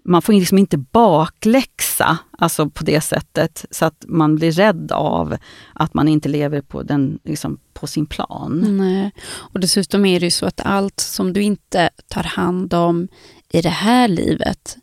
man 0.03 0.21
får 0.21 0.33
liksom 0.33 0.57
inte 0.57 0.77
bakläxa 0.77 2.17
alltså 2.37 2.69
på 2.69 2.83
det 2.83 3.01
sättet 3.01 3.65
så 3.71 3.85
att 3.85 4.05
man 4.07 4.35
blir 4.35 4.51
rädd 4.51 4.91
av 4.91 5.37
att 5.73 5.93
man 5.93 6.07
inte 6.07 6.29
lever 6.29 6.61
på, 6.61 6.83
den, 6.83 7.19
liksom, 7.23 7.59
på 7.73 7.87
sin 7.87 8.05
plan. 8.05 8.77
Nej. 8.77 9.11
Och 9.23 9.59
dessutom 9.59 10.05
är 10.05 10.19
det 10.19 10.25
ju 10.25 10.31
så 10.31 10.45
att 10.45 10.61
allt 10.63 10.99
som 10.99 11.33
du 11.33 11.41
inte 11.41 11.89
tar 12.07 12.23
hand 12.23 12.73
om 12.73 13.07
i 13.53 13.61
det 13.61 13.69
här 13.69 14.07
livet 14.07 14.77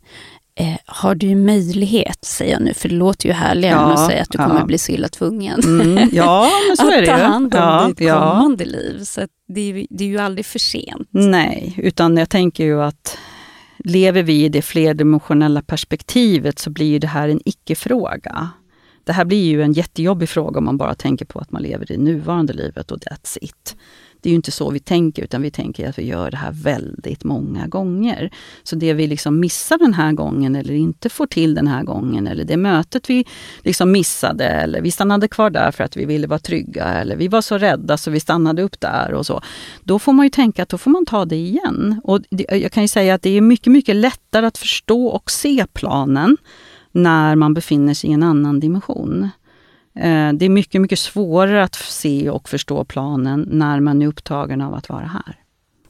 eh, 0.54 0.76
har 0.86 1.14
du 1.14 1.34
möjlighet, 1.34 2.24
säger 2.24 2.52
jag 2.52 2.62
nu, 2.62 2.74
för 2.74 2.88
det 2.88 2.94
låter 2.94 3.28
ju 3.28 3.32
härligare 3.32 3.80
ja, 3.80 3.86
än 3.86 3.92
att 3.92 4.06
säga 4.06 4.22
att 4.22 4.30
du 4.30 4.38
kommer 4.38 4.64
bli 4.64 4.78
så 4.78 4.92
illa 4.92 5.08
tvungen. 5.08 5.60
Mm, 5.60 6.10
ja, 6.12 6.50
men 6.68 6.76
så 6.76 6.90
är 6.90 7.00
det 7.00 7.06
ju. 7.06 7.12
Att 7.12 7.20
ta 7.20 7.26
hand 7.26 7.54
om 7.54 7.60
ja, 7.60 7.86
ditt 7.88 8.00
ja. 8.00 8.20
kommande 8.20 8.64
liv. 8.64 9.04
Så 9.04 9.20
det 9.48 9.60
är, 9.60 9.86
det 9.90 10.04
är 10.04 10.08
ju 10.08 10.18
aldrig 10.18 10.46
för 10.46 10.58
sent. 10.58 11.08
Nej, 11.10 11.74
utan 11.76 12.16
jag 12.16 12.30
tänker 12.30 12.64
ju 12.64 12.82
att 12.82 13.18
lever 13.78 14.22
vi 14.22 14.44
i 14.44 14.48
det 14.48 14.62
flerdimensionella 14.62 15.62
perspektivet 15.62 16.58
så 16.58 16.70
blir 16.70 17.00
det 17.00 17.06
här 17.06 17.28
en 17.28 17.40
icke-fråga. 17.44 18.50
Det 19.04 19.12
här 19.12 19.24
blir 19.24 19.44
ju 19.44 19.62
en 19.62 19.72
jättejobbig 19.72 20.28
fråga 20.28 20.58
om 20.58 20.64
man 20.64 20.76
bara 20.76 20.94
tänker 20.94 21.24
på 21.24 21.38
att 21.38 21.50
man 21.50 21.62
lever 21.62 21.92
i 21.92 21.96
det 21.96 22.02
nuvarande 22.02 22.52
livet 22.52 22.90
och 22.90 22.98
that's 22.98 23.38
it. 23.40 23.76
Det 24.20 24.28
är 24.28 24.30
ju 24.30 24.36
inte 24.36 24.50
så 24.50 24.70
vi 24.70 24.80
tänker, 24.80 25.22
utan 25.22 25.42
vi 25.42 25.50
tänker 25.50 25.88
att 25.88 25.98
vi 25.98 26.06
gör 26.06 26.30
det 26.30 26.36
här 26.36 26.52
väldigt 26.52 27.24
många 27.24 27.66
gånger. 27.66 28.30
Så 28.62 28.76
det 28.76 28.92
vi 28.92 29.06
liksom 29.06 29.40
missar 29.40 29.78
den 29.78 29.94
här 29.94 30.12
gången 30.12 30.56
eller 30.56 30.74
inte 30.74 31.08
får 31.08 31.26
till 31.26 31.54
den 31.54 31.66
här 31.66 31.82
gången, 31.82 32.26
eller 32.26 32.44
det 32.44 32.56
mötet 32.56 33.10
vi 33.10 33.24
liksom 33.62 33.92
missade, 33.92 34.44
eller 34.44 34.80
vi 34.80 34.90
stannade 34.90 35.28
kvar 35.28 35.50
där 35.50 35.70
för 35.70 35.84
att 35.84 35.96
vi 35.96 36.04
ville 36.04 36.26
vara 36.26 36.38
trygga, 36.38 36.84
eller 36.84 37.16
vi 37.16 37.28
var 37.28 37.42
så 37.42 37.58
rädda 37.58 37.96
så 37.96 38.10
vi 38.10 38.20
stannade 38.20 38.62
upp 38.62 38.80
där 38.80 39.14
och 39.14 39.26
så. 39.26 39.40
Då 39.82 39.98
får 39.98 40.12
man 40.12 40.26
ju 40.26 40.30
tänka 40.30 40.62
att 40.62 40.68
då 40.68 40.78
får 40.78 40.90
man 40.90 41.06
ta 41.06 41.24
det 41.24 41.36
igen. 41.36 42.00
Och 42.04 42.20
jag 42.48 42.72
kan 42.72 42.82
ju 42.82 42.88
säga 42.88 43.14
att 43.14 43.22
det 43.22 43.30
är 43.30 43.40
mycket, 43.40 43.72
mycket 43.72 43.96
lättare 43.96 44.46
att 44.46 44.58
förstå 44.58 45.06
och 45.06 45.30
se 45.30 45.66
planen 45.72 46.36
när 46.92 47.34
man 47.34 47.54
befinner 47.54 47.94
sig 47.94 48.10
i 48.10 48.12
en 48.12 48.22
annan 48.22 48.60
dimension. 48.60 49.28
Eh, 49.98 50.32
det 50.32 50.44
är 50.44 50.48
mycket, 50.48 50.80
mycket 50.80 50.98
svårare 50.98 51.62
att 51.62 51.74
se 51.74 52.30
och 52.30 52.48
förstå 52.48 52.84
planen 52.84 53.48
när 53.50 53.80
man 53.80 54.02
är 54.02 54.06
upptagen 54.06 54.60
av 54.60 54.74
att 54.74 54.88
vara 54.88 55.06
här. 55.06 55.36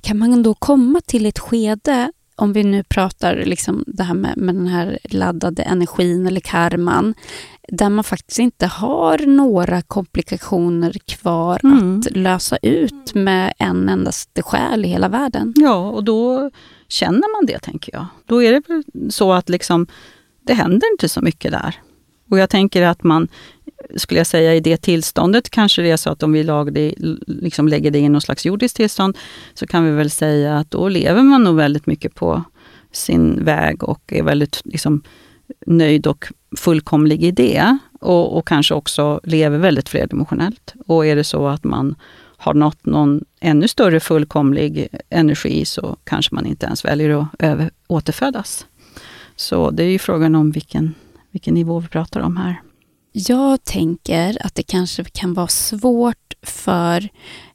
Kan 0.00 0.19
man 0.19 0.43
då 0.43 0.55
komma 0.55 1.00
till 1.07 1.27
ett 1.27 1.38
skede, 1.38 2.12
om 2.37 2.53
vi 2.53 2.65
nu 2.65 2.83
pratar 2.83 3.37
liksom 3.37 3.85
det 3.87 4.03
här 4.03 4.15
med, 4.15 4.37
med 4.37 4.55
den 4.55 4.67
här 4.67 4.99
laddade 5.05 5.62
energin 5.62 6.27
eller 6.27 6.41
karman, 6.41 7.15
där 7.69 7.91
man 7.91 8.05
faktiskt 8.05 8.38
inte 8.38 8.67
har 8.67 9.19
några 9.19 9.83
komplikationer 9.83 10.93
kvar 11.07 11.61
mm. 11.65 11.99
att 11.99 12.17
lösa 12.17 12.57
ut 12.57 13.15
med 13.15 13.53
en 13.59 13.88
endaste 13.88 14.43
själ 14.43 14.85
i 14.85 14.88
hela 14.88 15.09
världen? 15.09 15.55
Ja, 15.57 15.91
och 15.91 16.05
då 16.05 16.50
känner 16.88 17.37
man 17.37 17.47
det, 17.47 17.59
tänker 17.59 17.93
jag. 17.93 18.07
Då 18.27 18.43
är 18.43 18.53
det 18.53 18.62
så 19.12 19.33
att 19.33 19.49
liksom, 19.49 19.87
det 20.43 20.55
händer 20.55 20.93
inte 20.93 21.09
så 21.09 21.21
mycket 21.21 21.53
där. 21.53 21.77
Och 22.31 22.38
jag 22.38 22.50
tänker 22.50 22.83
att 22.83 23.03
man 23.03 23.29
skulle 23.97 24.21
jag 24.21 24.26
säga, 24.26 24.54
i 24.54 24.61
det 24.61 24.76
tillståndet 24.76 25.50
kanske 25.50 25.83
det 25.83 25.90
är 25.90 25.97
så 25.97 26.11
att 26.11 26.23
om 26.23 26.33
vi 26.33 26.42
det, 26.71 26.95
liksom 27.26 27.68
lägger 27.68 27.90
det 27.90 27.99
i 27.99 28.09
något 28.09 28.23
slags 28.23 28.47
jordiskt 28.47 28.76
tillstånd, 28.76 29.16
så 29.54 29.66
kan 29.66 29.85
vi 29.85 29.90
väl 29.90 30.11
säga 30.11 30.59
att 30.59 30.71
då 30.71 30.88
lever 30.88 31.23
man 31.23 31.45
nog 31.45 31.57
väldigt 31.57 31.87
mycket 31.87 32.14
på 32.14 32.45
sin 32.92 33.45
väg 33.45 33.85
och 33.85 34.12
är 34.12 34.23
väldigt 34.23 34.61
liksom, 34.64 35.02
nöjd 35.66 36.07
och 36.07 36.33
fullkomlig 36.57 37.25
i 37.25 37.30
det. 37.30 37.78
Och, 38.00 38.37
och 38.37 38.49
kanske 38.49 38.75
också 38.75 39.21
lever 39.25 39.59
väldigt 39.59 39.88
flerdimensionellt. 39.88 40.75
Och 40.87 41.07
är 41.07 41.16
det 41.16 41.25
så 41.25 41.49
att 41.49 41.64
man 41.64 41.95
har 42.37 42.54
nått 42.54 42.87
någon 42.87 43.25
ännu 43.40 43.68
större 43.68 44.00
fullkomlig 44.00 44.88
energi 45.11 45.64
så 45.64 45.97
kanske 46.04 46.35
man 46.35 46.47
inte 46.47 46.66
ens 46.66 46.85
väljer 46.85 47.21
att 47.21 47.28
över, 47.38 47.71
återfödas. 47.87 48.66
Så 49.37 49.71
det 49.71 49.83
är 49.85 49.88
ju 49.88 49.99
frågan 49.99 50.35
om 50.35 50.50
vilken, 50.50 50.95
vilken 51.30 51.54
nivå 51.54 51.80
vi 51.80 51.88
pratar 51.88 52.21
om 52.21 52.37
här. 52.37 52.61
Jag 53.26 53.65
tänker 53.65 54.47
att 54.47 54.54
det 54.54 54.63
kanske 54.63 55.04
kan 55.04 55.35
vara 55.35 55.49
svårt 55.49 56.35
för 56.43 57.09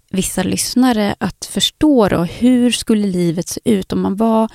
vissa 0.10 0.44
lyssnare 0.44 1.16
att 1.18 1.46
förstå 1.46 2.08
då, 2.08 2.24
hur 2.24 2.72
skulle 2.72 3.08
livet 3.08 3.48
se 3.48 3.60
ut 3.66 3.94
om 3.94 4.02
man 4.02 4.16
var 4.16 4.52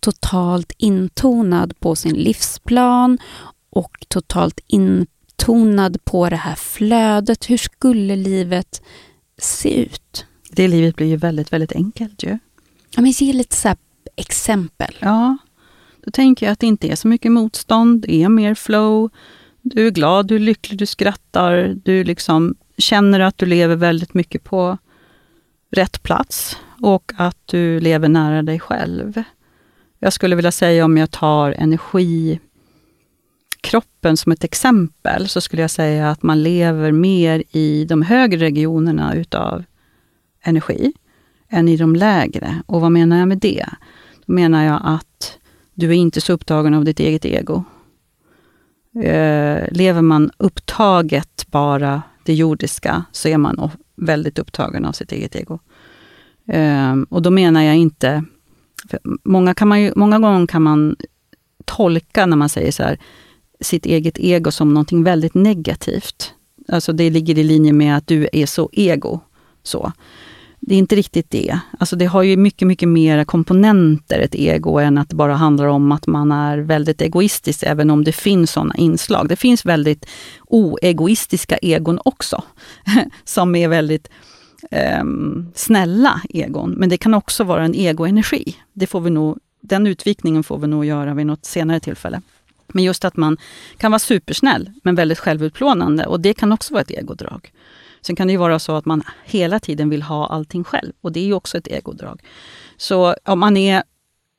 totalt 0.00 0.72
intonad 0.78 1.80
på 1.80 1.96
sin 1.96 2.14
livsplan 2.14 3.18
och 3.70 4.06
totalt 4.08 4.60
intonad 4.66 6.04
på 6.04 6.28
det 6.28 6.36
här 6.36 6.54
flödet. 6.54 7.50
Hur 7.50 7.56
skulle 7.56 8.16
livet 8.16 8.82
se 9.38 9.82
ut? 9.82 10.26
Det 10.50 10.68
livet 10.68 10.96
blir 10.96 11.06
ju 11.06 11.16
väldigt, 11.16 11.52
väldigt 11.52 11.72
enkelt 11.72 12.22
ju. 12.22 12.38
Ja, 12.94 13.02
men 13.02 13.10
ge 13.10 13.32
lite 13.32 13.56
så 13.56 13.76
exempel. 14.16 14.94
Ja, 15.00 15.36
då 16.04 16.10
tänker 16.10 16.46
jag 16.46 16.52
att 16.52 16.60
det 16.60 16.66
inte 16.66 16.88
är 16.88 16.96
så 16.96 17.08
mycket 17.08 17.32
motstånd, 17.32 18.00
det 18.00 18.22
är 18.22 18.28
mer 18.28 18.54
flow. 18.54 19.10
Du 19.62 19.86
är 19.86 19.90
glad, 19.90 20.26
du 20.26 20.34
är 20.34 20.40
lycklig, 20.40 20.78
du 20.78 20.86
skrattar, 20.86 21.76
du 21.84 22.04
liksom 22.04 22.54
känner 22.78 23.20
att 23.20 23.38
du 23.38 23.46
lever 23.46 23.76
väldigt 23.76 24.14
mycket 24.14 24.44
på 24.44 24.78
rätt 25.70 26.02
plats 26.02 26.56
och 26.82 27.12
att 27.16 27.46
du 27.46 27.80
lever 27.80 28.08
nära 28.08 28.42
dig 28.42 28.60
själv. 28.60 29.22
Jag 29.98 30.12
skulle 30.12 30.36
vilja 30.36 30.52
säga 30.52 30.84
om 30.84 30.96
jag 30.96 31.10
tar 31.10 31.52
energikroppen 31.52 34.16
som 34.16 34.32
ett 34.32 34.44
exempel, 34.44 35.28
så 35.28 35.40
skulle 35.40 35.62
jag 35.62 35.70
säga 35.70 36.10
att 36.10 36.22
man 36.22 36.42
lever 36.42 36.92
mer 36.92 37.42
i 37.50 37.84
de 37.84 38.02
högre 38.02 38.38
regionerna 38.38 39.14
utav 39.14 39.64
energi 40.42 40.92
än 41.48 41.68
i 41.68 41.76
de 41.76 41.96
lägre. 41.96 42.62
Och 42.66 42.80
vad 42.80 42.92
menar 42.92 43.18
jag 43.18 43.28
med 43.28 43.38
det? 43.38 43.66
Då 44.26 44.32
menar 44.32 44.64
jag 44.64 44.80
att 44.84 45.38
du 45.74 45.88
är 45.88 45.94
inte 45.94 46.20
så 46.20 46.32
upptagen 46.32 46.74
av 46.74 46.84
ditt 46.84 47.00
eget 47.00 47.24
ego 47.24 47.64
Eh, 49.02 49.68
lever 49.70 50.02
man 50.02 50.30
upptaget 50.36 51.46
bara 51.46 52.02
det 52.24 52.34
jordiska, 52.34 53.04
så 53.12 53.28
är 53.28 53.38
man 53.38 53.70
väldigt 53.96 54.38
upptagen 54.38 54.84
av 54.84 54.92
sitt 54.92 55.12
eget 55.12 55.36
ego. 55.36 55.58
Eh, 56.48 56.96
och 57.08 57.22
då 57.22 57.30
menar 57.30 57.62
jag 57.62 57.76
inte... 57.76 58.24
Många, 59.24 59.54
kan 59.54 59.68
man 59.68 59.82
ju, 59.82 59.92
många 59.96 60.18
gånger 60.18 60.46
kan 60.46 60.62
man 60.62 60.96
tolka 61.64 62.26
när 62.26 62.36
man 62.36 62.48
säger 62.48 62.72
så 62.72 62.82
här, 62.82 62.98
sitt 63.60 63.86
eget 63.86 64.18
ego 64.18 64.50
som 64.50 64.74
någonting 64.74 65.04
väldigt 65.04 65.34
negativt. 65.34 66.34
Alltså 66.68 66.92
det 66.92 67.10
ligger 67.10 67.38
i 67.38 67.42
linje 67.42 67.72
med 67.72 67.96
att 67.96 68.06
du 68.06 68.28
är 68.32 68.46
så 68.46 68.70
ego. 68.72 69.20
Så 69.62 69.92
det 70.68 70.74
är 70.74 70.78
inte 70.78 70.96
riktigt 70.96 71.30
det. 71.30 71.58
Alltså 71.78 71.96
det 71.96 72.06
har 72.06 72.22
ju 72.22 72.36
mycket, 72.36 72.68
mycket 72.68 72.88
mer 72.88 73.24
komponenter, 73.24 74.18
ett 74.18 74.34
ego, 74.34 74.78
än 74.78 74.98
att 74.98 75.08
det 75.08 75.16
bara 75.16 75.34
handlar 75.34 75.66
om 75.66 75.92
att 75.92 76.06
man 76.06 76.32
är 76.32 76.58
väldigt 76.58 77.00
egoistisk, 77.00 77.62
även 77.62 77.90
om 77.90 78.04
det 78.04 78.12
finns 78.12 78.50
sådana 78.50 78.74
inslag. 78.76 79.28
Det 79.28 79.36
finns 79.36 79.66
väldigt 79.66 80.06
oegoistiska 80.46 81.56
egon 81.56 82.00
också, 82.04 82.42
som 83.24 83.54
är 83.54 83.68
väldigt 83.68 84.08
eh, 84.70 85.04
snälla 85.54 86.20
egon. 86.28 86.70
Men 86.70 86.88
det 86.88 86.96
kan 86.96 87.14
också 87.14 87.44
vara 87.44 87.64
en 87.64 87.74
egoenergi. 87.74 88.56
Det 88.72 88.86
får 88.86 89.00
vi 89.00 89.10
nog, 89.10 89.38
den 89.60 89.86
utvikningen 89.86 90.42
får 90.42 90.58
vi 90.58 90.66
nog 90.66 90.84
göra 90.84 91.14
vid 91.14 91.26
något 91.26 91.44
senare 91.44 91.80
tillfälle. 91.80 92.20
Men 92.66 92.84
just 92.84 93.04
att 93.04 93.16
man 93.16 93.36
kan 93.76 93.90
vara 93.90 93.98
supersnäll, 93.98 94.70
men 94.82 94.94
väldigt 94.94 95.18
självutplånande. 95.18 96.06
Och 96.06 96.20
det 96.20 96.34
kan 96.34 96.52
också 96.52 96.74
vara 96.74 96.82
ett 96.82 96.90
egodrag. 96.90 97.52
Sen 98.08 98.16
kan 98.16 98.26
det 98.26 98.32
ju 98.32 98.38
vara 98.38 98.58
så 98.58 98.76
att 98.76 98.86
man 98.86 99.02
hela 99.24 99.60
tiden 99.60 99.90
vill 99.90 100.02
ha 100.02 100.26
allting 100.26 100.64
själv 100.64 100.92
och 101.00 101.12
det 101.12 101.20
är 101.20 101.24
ju 101.24 101.34
också 101.34 101.58
ett 101.58 101.66
egodrag. 101.66 102.22
Så 102.76 103.14
om 103.24 103.38
man 103.38 103.56
är 103.56 103.82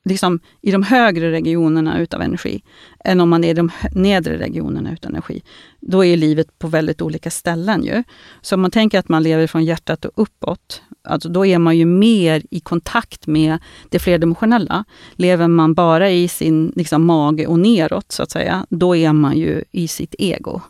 liksom 0.04 0.40
i 0.60 0.70
de 0.70 0.82
högre 0.82 1.30
regionerna 1.30 1.98
utav 1.98 2.22
energi, 2.22 2.62
än 3.04 3.20
om 3.20 3.28
man 3.28 3.44
är 3.44 3.50
i 3.50 3.54
de 3.54 3.70
nedre 3.92 4.38
regionerna 4.38 4.92
utav 4.92 5.10
energi, 5.10 5.42
då 5.80 6.04
är 6.04 6.16
livet 6.16 6.58
på 6.58 6.68
väldigt 6.68 7.02
olika 7.02 7.30
ställen. 7.30 7.84
Ju. 7.84 8.02
Så 8.40 8.54
om 8.54 8.60
man 8.60 8.70
tänker 8.70 8.98
att 8.98 9.08
man 9.08 9.22
lever 9.22 9.46
från 9.46 9.64
hjärtat 9.64 10.04
och 10.04 10.12
uppåt, 10.14 10.82
alltså 11.04 11.28
då 11.28 11.46
är 11.46 11.58
man 11.58 11.78
ju 11.78 11.84
mer 11.84 12.42
i 12.50 12.60
kontakt 12.60 13.26
med 13.26 13.58
det 13.88 13.98
flerdimensionella. 13.98 14.84
Lever 15.12 15.48
man 15.48 15.74
bara 15.74 16.10
i 16.10 16.28
sin 16.28 16.72
liksom, 16.76 17.06
mage 17.06 17.46
och 17.46 17.58
neråt, 17.58 18.12
så 18.12 18.22
att 18.22 18.30
säga, 18.30 18.66
då 18.70 18.96
är 18.96 19.12
man 19.12 19.38
ju 19.38 19.64
i 19.72 19.88
sitt 19.88 20.14
ego. 20.18 20.60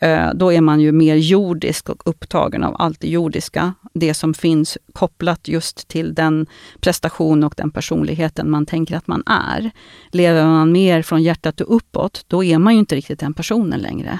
Eh, 0.00 0.30
då 0.34 0.52
är 0.52 0.60
man 0.60 0.80
ju 0.80 0.92
mer 0.92 1.16
jordisk 1.16 1.88
och 1.88 2.02
upptagen 2.04 2.64
av 2.64 2.76
allt 2.78 3.00
det 3.00 3.08
jordiska. 3.08 3.74
Det 3.94 4.14
som 4.14 4.34
finns 4.34 4.78
kopplat 4.92 5.48
just 5.48 5.88
till 5.88 6.14
den 6.14 6.46
prestation 6.80 7.44
och 7.44 7.54
den 7.56 7.70
personligheten 7.70 8.50
man 8.50 8.66
tänker 8.66 8.96
att 8.96 9.06
man 9.06 9.22
är. 9.26 9.70
Lever 10.12 10.44
man 10.44 10.72
mer 10.72 11.02
från 11.02 11.22
hjärtat 11.22 11.60
och 11.60 11.76
uppåt, 11.76 12.24
då 12.26 12.44
är 12.44 12.58
man 12.58 12.72
ju 12.72 12.78
inte 12.78 12.96
riktigt 12.96 13.20
den 13.20 13.34
personen 13.34 13.80
längre. 13.80 14.18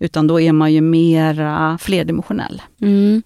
Utan 0.00 0.26
då 0.26 0.40
är 0.40 0.52
man 0.52 0.72
ju 0.72 0.80
mera 0.80 1.78
flerdimensionell. 1.78 2.62
Mm. 2.80 3.22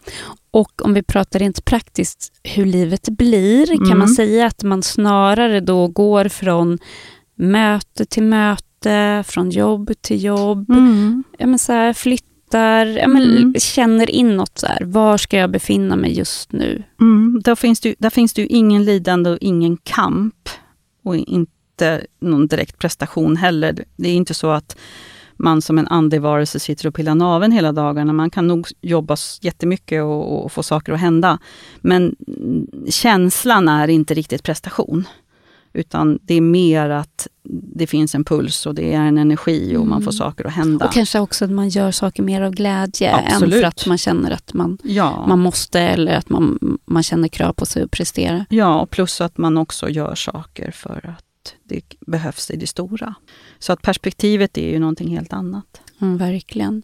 Och 0.50 0.84
om 0.84 0.94
vi 0.94 1.02
pratar 1.02 1.38
rent 1.38 1.64
praktiskt 1.64 2.32
hur 2.42 2.66
livet 2.66 3.08
blir, 3.08 3.72
mm. 3.72 3.88
kan 3.88 3.98
man 3.98 4.08
säga 4.08 4.46
att 4.46 4.62
man 4.62 4.82
snarare 4.82 5.60
då 5.60 5.88
går 5.88 6.28
från 6.28 6.78
möte 7.34 8.04
till 8.04 8.22
möte 8.22 8.71
byte, 8.82 9.24
från 9.26 9.50
jobb 9.50 9.92
till 10.00 10.24
jobb. 10.24 10.70
Mm. 10.70 11.24
Ja, 11.38 11.46
men 11.46 11.58
så 11.58 11.72
här, 11.72 11.92
flyttar, 11.92 12.86
ja, 12.86 13.08
men 13.08 13.22
mm. 13.22 13.54
känner 13.58 14.10
inåt. 14.10 14.58
Så 14.58 14.66
här, 14.66 14.84
var 14.84 15.18
ska 15.18 15.36
jag 15.36 15.50
befinna 15.50 15.96
mig 15.96 16.18
just 16.18 16.52
nu? 16.52 16.82
Mm. 17.00 17.40
Där, 17.44 17.54
finns 17.54 17.80
det, 17.80 17.94
där 17.98 18.10
finns 18.10 18.32
det 18.32 18.42
ju 18.42 18.48
ingen 18.48 18.84
lidande 18.84 19.30
och 19.30 19.38
ingen 19.40 19.76
kamp. 19.76 20.48
Och 21.04 21.16
in, 21.16 21.46
inte 21.82 22.06
någon 22.20 22.46
direkt 22.46 22.78
prestation 22.78 23.36
heller. 23.36 23.84
Det 23.96 24.08
är 24.08 24.14
inte 24.14 24.34
så 24.34 24.50
att 24.50 24.76
man 25.36 25.62
som 25.62 25.78
en 25.78 25.88
andlig 25.88 26.20
varelse 26.20 26.60
sitter 26.60 26.88
och 26.88 26.94
pillar 26.94 27.14
naven 27.14 27.52
hela 27.52 27.72
dagarna. 27.72 28.12
Man 28.12 28.30
kan 28.30 28.46
nog 28.46 28.68
jobba 28.80 29.16
jättemycket 29.40 30.02
och, 30.02 30.44
och 30.44 30.52
få 30.52 30.62
saker 30.62 30.92
att 30.92 31.00
hända. 31.00 31.38
Men 31.80 32.16
känslan 32.88 33.68
är 33.68 33.88
inte 33.88 34.14
riktigt 34.14 34.42
prestation. 34.42 35.04
Utan 35.74 36.18
det 36.22 36.34
är 36.34 36.40
mer 36.40 36.90
att 36.90 37.28
det 37.74 37.86
finns 37.86 38.14
en 38.14 38.24
puls 38.24 38.66
och 38.66 38.74
det 38.74 38.94
är 38.94 39.00
en 39.00 39.18
energi 39.18 39.76
och 39.76 39.86
man 39.86 40.02
får 40.02 40.10
mm. 40.10 40.18
saker 40.18 40.46
att 40.46 40.52
hända. 40.52 40.86
Och 40.86 40.92
kanske 40.92 41.20
också 41.20 41.44
att 41.44 41.50
man 41.50 41.68
gör 41.68 41.90
saker 41.90 42.22
mer 42.22 42.42
av 42.42 42.52
glädje 42.52 43.14
Absolut. 43.14 43.54
än 43.54 43.60
för 43.60 43.68
att 43.68 43.86
man 43.86 43.98
känner 43.98 44.30
att 44.30 44.54
man, 44.54 44.78
ja. 44.82 45.24
man 45.28 45.38
måste 45.38 45.80
eller 45.80 46.14
att 46.14 46.28
man, 46.28 46.78
man 46.84 47.02
känner 47.02 47.28
krav 47.28 47.52
på 47.52 47.66
sig 47.66 47.82
att 47.82 47.90
prestera. 47.90 48.46
Ja, 48.48 48.86
plus 48.86 49.20
att 49.20 49.38
man 49.38 49.56
också 49.56 49.88
gör 49.88 50.14
saker 50.14 50.70
för 50.70 51.14
att 51.18 51.54
det 51.64 51.82
behövs 52.00 52.50
i 52.50 52.56
det 52.56 52.66
stora. 52.66 53.14
Så 53.58 53.72
att 53.72 53.82
perspektivet 53.82 54.58
är 54.58 54.70
ju 54.70 54.78
någonting 54.78 55.16
helt 55.16 55.32
annat. 55.32 55.80
Mm, 56.02 56.18
verkligen. 56.18 56.82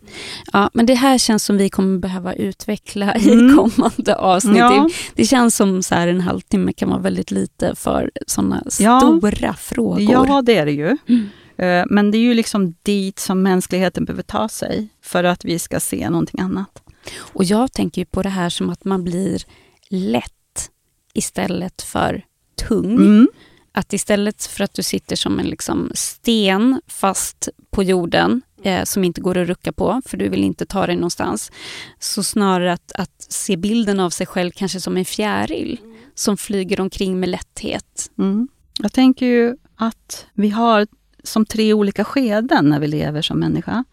Ja, 0.52 0.70
men 0.74 0.86
det 0.86 0.94
här 0.94 1.18
känns 1.18 1.44
som 1.44 1.56
vi 1.56 1.70
kommer 1.70 1.98
behöva 1.98 2.34
utveckla 2.34 3.16
i 3.16 3.32
mm. 3.32 3.56
kommande 3.56 4.16
avsnitt. 4.16 4.56
Ja. 4.56 4.88
Det, 5.14 5.24
känns 5.24 5.56
som 5.56 5.82
så 5.82 5.94
här 5.94 6.08
en 6.08 6.20
halvtimme 6.20 6.72
kan 6.72 6.88
vara 6.88 7.00
väldigt 7.00 7.30
lite 7.30 7.74
för 7.74 8.10
sådana 8.26 8.62
ja. 8.78 9.00
stora 9.00 9.54
frågor. 9.54 10.26
Ja, 10.28 10.42
det 10.42 10.56
är 10.56 10.66
det 10.66 10.72
ju. 10.72 10.96
Mm. 11.08 11.28
Eh, 11.58 11.84
men 11.90 12.10
det 12.10 12.18
är 12.18 12.22
ju 12.22 12.34
liksom 12.34 12.74
dit 12.82 13.18
som 13.18 13.42
mänskligheten 13.42 14.04
behöver 14.04 14.22
ta 14.22 14.48
sig 14.48 14.88
för 15.02 15.24
att 15.24 15.44
vi 15.44 15.58
ska 15.58 15.80
se 15.80 16.10
någonting 16.10 16.40
annat. 16.40 16.82
Och 17.18 17.44
jag 17.44 17.72
tänker 17.72 18.04
på 18.04 18.22
det 18.22 18.28
här 18.28 18.48
som 18.48 18.70
att 18.70 18.84
man 18.84 19.04
blir 19.04 19.42
lätt 19.88 20.70
istället 21.14 21.82
för 21.82 22.24
tung. 22.68 22.94
Mm. 22.94 23.28
Att 23.72 23.92
istället 23.92 24.46
för 24.46 24.64
att 24.64 24.74
du 24.74 24.82
sitter 24.82 25.16
som 25.16 25.38
en 25.38 25.46
liksom 25.46 25.90
sten 25.94 26.80
fast 26.86 27.48
på 27.70 27.82
jorden 27.82 28.42
eh, 28.62 28.84
som 28.84 29.04
inte 29.04 29.20
går 29.20 29.38
att 29.38 29.48
rucka 29.48 29.72
på, 29.72 30.02
för 30.06 30.16
du 30.16 30.28
vill 30.28 30.44
inte 30.44 30.66
ta 30.66 30.86
dig 30.86 30.96
någonstans, 30.96 31.52
så 31.98 32.22
snarare 32.22 32.72
att, 32.72 32.92
att 32.92 33.26
se 33.28 33.56
bilden 33.56 34.00
av 34.00 34.10
sig 34.10 34.26
själv 34.26 34.50
kanske 34.50 34.80
som 34.80 34.96
en 34.96 35.04
fjäril 35.04 35.80
mm. 35.82 35.96
som 36.14 36.36
flyger 36.36 36.80
omkring 36.80 37.20
med 37.20 37.28
lätthet. 37.28 38.10
Mm. 38.18 38.48
Jag 38.78 38.92
tänker 38.92 39.26
ju 39.26 39.56
att 39.76 40.26
vi 40.32 40.48
har 40.48 40.86
som 41.22 41.46
tre 41.46 41.72
olika 41.72 42.04
skeden 42.04 42.68
när 42.68 42.80
vi 42.80 42.86
lever 42.86 43.22
som 43.22 43.38
människa. 43.38 43.84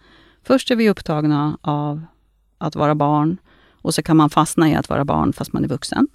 Först 0.43 0.71
är 0.71 0.75
vi 0.75 0.89
upptagna 0.89 1.57
av 1.61 2.01
att 2.57 2.75
vara 2.75 2.95
barn 2.95 3.37
och 3.81 3.93
så 3.93 4.03
kan 4.03 4.17
man 4.17 4.29
fastna 4.29 4.69
i 4.69 4.75
att 4.75 4.89
vara 4.89 5.05
barn 5.05 5.33
fast 5.33 5.53
man 5.53 5.63
är 5.63 5.67
vuxen. 5.67 6.07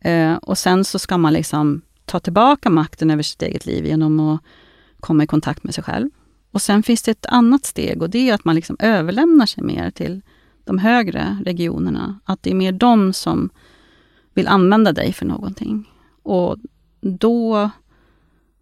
Eh, 0.00 0.34
och 0.34 0.58
sen 0.58 0.84
så 0.84 0.98
ska 0.98 1.18
man 1.18 1.32
liksom 1.32 1.82
ta 2.04 2.20
tillbaka 2.20 2.70
makten 2.70 3.10
över 3.10 3.22
sitt 3.22 3.42
eget 3.42 3.66
liv 3.66 3.86
genom 3.86 4.20
att 4.20 4.40
komma 5.00 5.24
i 5.24 5.26
kontakt 5.26 5.64
med 5.64 5.74
sig 5.74 5.84
själv. 5.84 6.10
Och 6.50 6.62
sen 6.62 6.82
finns 6.82 7.02
det 7.02 7.10
ett 7.10 7.26
annat 7.26 7.64
steg 7.64 8.02
och 8.02 8.10
det 8.10 8.30
är 8.30 8.34
att 8.34 8.44
man 8.44 8.54
liksom 8.54 8.76
överlämnar 8.78 9.46
sig 9.46 9.64
mer 9.64 9.90
till 9.90 10.22
de 10.64 10.78
högre 10.78 11.38
regionerna. 11.44 12.20
Att 12.24 12.42
det 12.42 12.50
är 12.50 12.54
mer 12.54 12.72
de 12.72 13.12
som 13.12 13.50
vill 14.34 14.48
använda 14.48 14.92
dig 14.92 15.12
för 15.12 15.26
någonting. 15.26 15.88
Och 16.22 16.56
då 17.00 17.70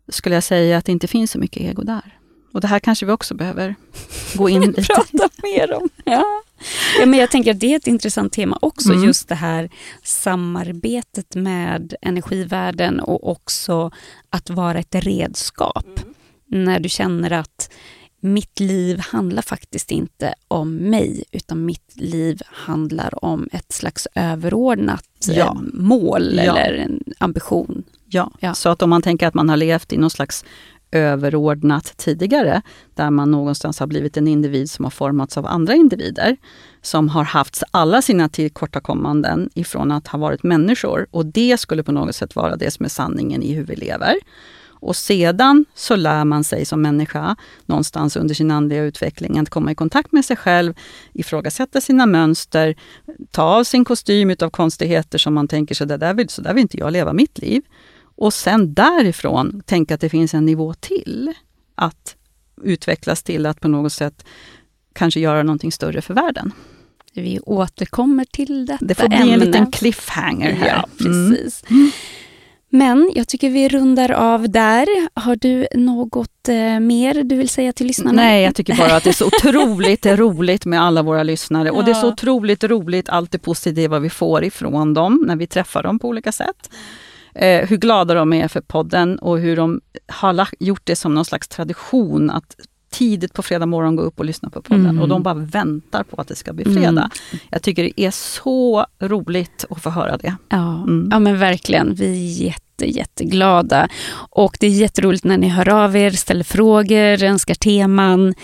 skulle 0.09 0.35
jag 0.35 0.45
säga 0.45 0.79
att 0.79 0.85
det 0.85 0.93
inte 0.93 1.07
finns 1.07 1.31
så 1.31 1.39
mycket 1.39 1.63
ego 1.63 1.83
där. 1.83 2.19
Och 2.53 2.61
det 2.61 2.67
här 2.67 2.79
kanske 2.79 3.07
vi 3.07 3.13
också 3.13 3.35
behöver 3.35 3.75
gå 4.35 4.49
in 4.49 4.63
lite 4.67 4.83
Prata 4.83 5.29
mer 5.43 5.73
om. 5.73 5.89
Ja. 6.05 6.25
ja, 7.01 7.07
men 7.07 7.19
jag 7.19 7.31
tänker 7.31 7.51
att 7.51 7.61
det 7.61 7.73
är 7.73 7.77
ett 7.77 7.87
intressant 7.87 8.33
tema 8.33 8.59
också, 8.63 8.93
mm. 8.93 9.05
just 9.05 9.29
det 9.29 9.35
här 9.35 9.71
samarbetet 10.03 11.35
med 11.35 11.95
energivärlden 12.03 13.01
och 13.01 13.31
också 13.31 13.91
att 14.31 14.51
vara 14.51 14.79
ett 14.79 14.95
redskap. 14.95 16.01
När 16.49 16.81
du 16.81 16.89
känner 16.89 17.33
att 17.33 17.71
mitt 18.21 18.61
liv 18.61 19.01
handlar 19.01 19.43
faktiskt 19.43 19.91
inte 19.91 20.35
om 20.49 20.75
mig, 20.77 21.25
utan 21.33 21.65
mitt 21.65 21.93
liv 21.95 22.41
handlar 22.47 23.25
om 23.25 23.49
ett 23.53 23.73
slags 23.73 24.09
överordnat 24.15 25.05
ja. 25.29 25.47
Eh, 25.47 25.55
mål 25.73 26.35
ja. 26.35 26.43
eller 26.43 26.75
en 26.75 27.03
ambition. 27.19 27.85
Ja. 28.07 28.31
ja, 28.41 28.55
så 28.55 28.69
att 28.69 28.83
om 28.83 28.91
man 28.91 29.03
tänker 29.03 29.27
att 29.27 29.35
man 29.35 29.49
har 29.49 29.57
levt 29.57 29.93
i 29.93 29.97
någon 29.97 30.11
slags 30.11 30.45
överordnat 30.91 31.97
tidigare, 31.97 32.63
där 32.95 33.11
man 33.11 33.31
någonstans 33.31 33.81
har 33.81 33.87
blivit 33.87 34.17
en 34.17 34.29
individ 34.29 34.71
som 34.71 34.85
har 34.85 34.91
formats 34.91 35.39
av 35.39 35.47
andra 35.47 35.75
individer, 35.75 36.37
som 36.83 37.09
har 37.09 37.25
haft 37.25 37.63
alla 37.71 38.03
sina 38.03 38.29
tillkortakommanden 38.29 39.51
ifrån 39.55 39.93
att 39.93 40.09
ha 40.09 40.19
varit 40.19 40.43
människor. 40.43 41.07
Och 41.11 41.27
det 41.27 41.61
skulle 41.61 41.83
på 41.83 41.93
något 41.93 42.15
sätt 42.15 42.37
vara 42.37 42.57
det 42.57 42.71
som 42.71 42.85
är 42.85 42.89
sanningen 42.89 43.43
i 43.43 43.53
hur 43.53 43.65
vi 43.65 43.77
lever. 43.77 44.15
Och 44.81 44.97
sedan 44.97 45.65
så 45.75 45.97
lär 45.97 46.25
man 46.25 46.45
sig 46.45 46.65
som 46.65 46.83
människa 46.83 47.37
någonstans 47.67 48.17
under 48.17 48.35
sin 48.35 48.51
andliga 48.51 48.83
utveckling 48.83 49.39
att 49.39 49.51
komma 49.51 49.73
i 49.73 49.75
kontakt 49.75 50.13
med 50.13 50.25
sig 50.25 50.37
själv, 50.37 50.75
ifrågasätta 51.13 51.81
sina 51.81 52.07
mönster, 52.07 52.75
ta 53.31 53.43
av 53.43 53.65
sin 53.65 53.85
kostym 53.85 54.35
av 54.41 54.51
konstigheter 54.51 55.19
som 55.19 55.35
man 55.35 55.49
tänker 55.49 55.75
sig, 55.75 55.87
det 55.87 55.97
där 55.97 56.15
vill, 56.15 56.29
så 56.29 56.43
där 56.43 56.55
vill 56.55 56.63
inte 56.63 56.79
jag 56.79 56.93
leva 56.93 57.13
mitt 57.13 57.39
liv. 57.39 57.63
Och 58.17 58.35
sen 58.35 58.75
därifrån 58.75 59.63
tänka 59.67 59.95
att 59.95 60.01
det 60.01 60.09
finns 60.09 60.35
en 60.35 60.45
nivå 60.47 60.75
till 60.75 61.33
att 61.75 62.17
utvecklas 62.63 63.23
till 63.23 63.47
att 63.47 63.61
på 63.61 63.69
något 63.69 63.93
sätt 63.93 64.25
kanske 64.93 65.21
göra 65.21 65.43
någonting 65.43 65.73
större 65.73 66.01
för 66.03 66.15
världen. 66.15 66.53
Vi 67.15 67.41
återkommer 67.41 68.25
till 68.25 68.67
detta 68.67 68.85
Det 68.85 68.95
får 68.95 69.09
bli 69.09 69.17
ämne. 69.17 69.33
en 69.33 69.41
liten 69.41 69.71
cliffhanger 69.71 70.53
här. 70.53 70.69
Ja, 70.69 70.89
precis. 70.99 71.65
Mm. 71.71 71.91
Men 72.71 73.13
jag 73.15 73.29
tycker 73.29 73.51
vi 73.51 73.69
rundar 73.69 74.11
av 74.11 74.51
där. 74.51 74.87
Har 75.15 75.37
du 75.37 75.67
något 75.75 76.49
eh, 76.49 76.81
mer 76.81 77.25
du 77.25 77.37
vill 77.37 77.49
säga 77.49 77.73
till 77.73 77.87
lyssnarna? 77.87 78.23
Nej, 78.23 78.45
jag 78.45 78.55
tycker 78.55 78.77
bara 78.77 78.97
att 78.97 79.05
det 79.05 79.11
är 79.11 79.15
så 79.15 79.27
otroligt 79.47 80.07
roligt 80.07 80.65
med 80.65 80.83
alla 80.83 81.03
våra 81.03 81.23
lyssnare. 81.23 81.69
Ja. 81.69 81.75
Och 81.75 81.85
det 81.85 81.91
är 81.91 81.95
så 81.95 82.09
otroligt 82.09 82.65
roligt, 82.65 83.09
allt 83.09 83.33
det 83.33 83.39
positiva 83.39 83.99
vi 83.99 84.11
får 84.11 84.45
ifrån 84.45 84.95
dem 84.95 85.25
när 85.27 85.37
vi 85.37 85.47
träffar 85.47 85.83
dem 85.83 85.99
på 85.99 86.09
olika 86.09 86.33
sätt 86.33 86.71
eh, 87.35 87.69
hur 87.69 87.77
glada 87.77 88.15
de 88.15 88.33
är 88.33 88.49
för 88.49 88.61
podden 88.61 89.19
och 89.19 89.39
hur 89.39 89.57
de 89.57 89.81
har 90.07 90.49
gjort 90.59 90.83
det 90.85 90.97
som 90.97 91.15
någon 91.15 91.25
slags 91.25 91.49
tradition 91.49 92.31
att 92.31 92.57
tidigt 92.91 93.33
på 93.33 93.43
fredag 93.43 93.67
morgon 93.67 93.97
gå 93.97 94.03
upp 94.03 94.19
och 94.19 94.25
lyssna 94.25 94.51
på 94.51 94.63
podden. 94.63 94.87
Mm. 94.87 95.03
Och 95.03 95.09
de 95.09 95.23
bara 95.23 95.35
väntar 95.35 96.03
på 96.03 96.21
att 96.21 96.29
det 96.29 96.35
ska 96.37 96.53
bli 96.53 96.65
fredag. 96.65 97.11
Mm. 97.31 97.41
Jag 97.51 97.63
tycker 97.63 97.83
det 97.83 98.01
är 98.01 98.11
så 98.11 98.87
roligt 98.99 99.65
att 99.71 99.83
få 99.83 99.91
höra 99.91 100.17
det. 100.17 100.37
Ja, 100.49 100.83
mm. 100.83 101.09
ja 101.11 101.19
men 101.19 101.39
verkligen. 101.39 101.95
Vi 101.95 102.07
är 102.07 102.45
jätte, 102.45 102.87
jätteglada. 102.87 103.89
Och 104.31 104.57
det 104.61 104.67
är 104.67 104.71
jätteroligt 104.71 105.25
när 105.25 105.39
ni 105.39 105.49
hör 105.49 105.69
av 105.69 105.97
er, 105.97 106.11
ställer 106.11 106.45
frågor, 106.45 107.23
önskar 107.23 107.55
teman. 107.55 108.35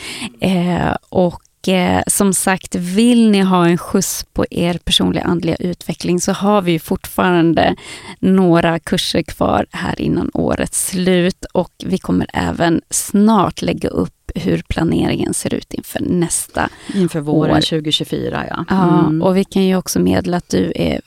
Eh, 0.40 0.96
och 1.08 1.68
eh, 1.68 2.02
som 2.06 2.34
sagt, 2.34 2.74
vill 2.74 3.30
ni 3.30 3.40
ha 3.40 3.66
en 3.66 3.78
skjuts 3.78 4.24
på 4.32 4.46
er 4.50 4.78
personliga 4.84 5.24
andliga 5.24 5.56
utveckling 5.56 6.20
så 6.20 6.32
har 6.32 6.62
vi 6.62 6.78
fortfarande 6.78 7.76
några 8.20 8.78
kurser 8.78 9.22
kvar 9.22 9.66
här 9.70 10.00
innan 10.00 10.30
årets 10.34 10.88
slut 10.88 11.44
och 11.52 11.72
vi 11.84 11.98
kommer 11.98 12.26
även 12.32 12.80
snart 12.90 13.62
lägga 13.62 13.88
upp 13.88 14.12
hur 14.34 14.62
planeringen 14.68 15.34
ser 15.34 15.54
ut 15.54 15.74
inför 15.74 16.00
nästa 16.00 16.68
Inför 16.94 17.20
våren 17.20 17.56
år. 17.56 17.60
2024, 17.60 18.46
ja. 18.50 18.64
Mm. 18.70 19.20
ja. 19.20 19.26
Och 19.26 19.36
vi 19.36 19.44
kan 19.44 19.64
ju 19.64 19.76
också 19.76 20.00
meddela 20.00 20.36
att 20.36 20.48
du 20.48 20.72
är 20.74 21.00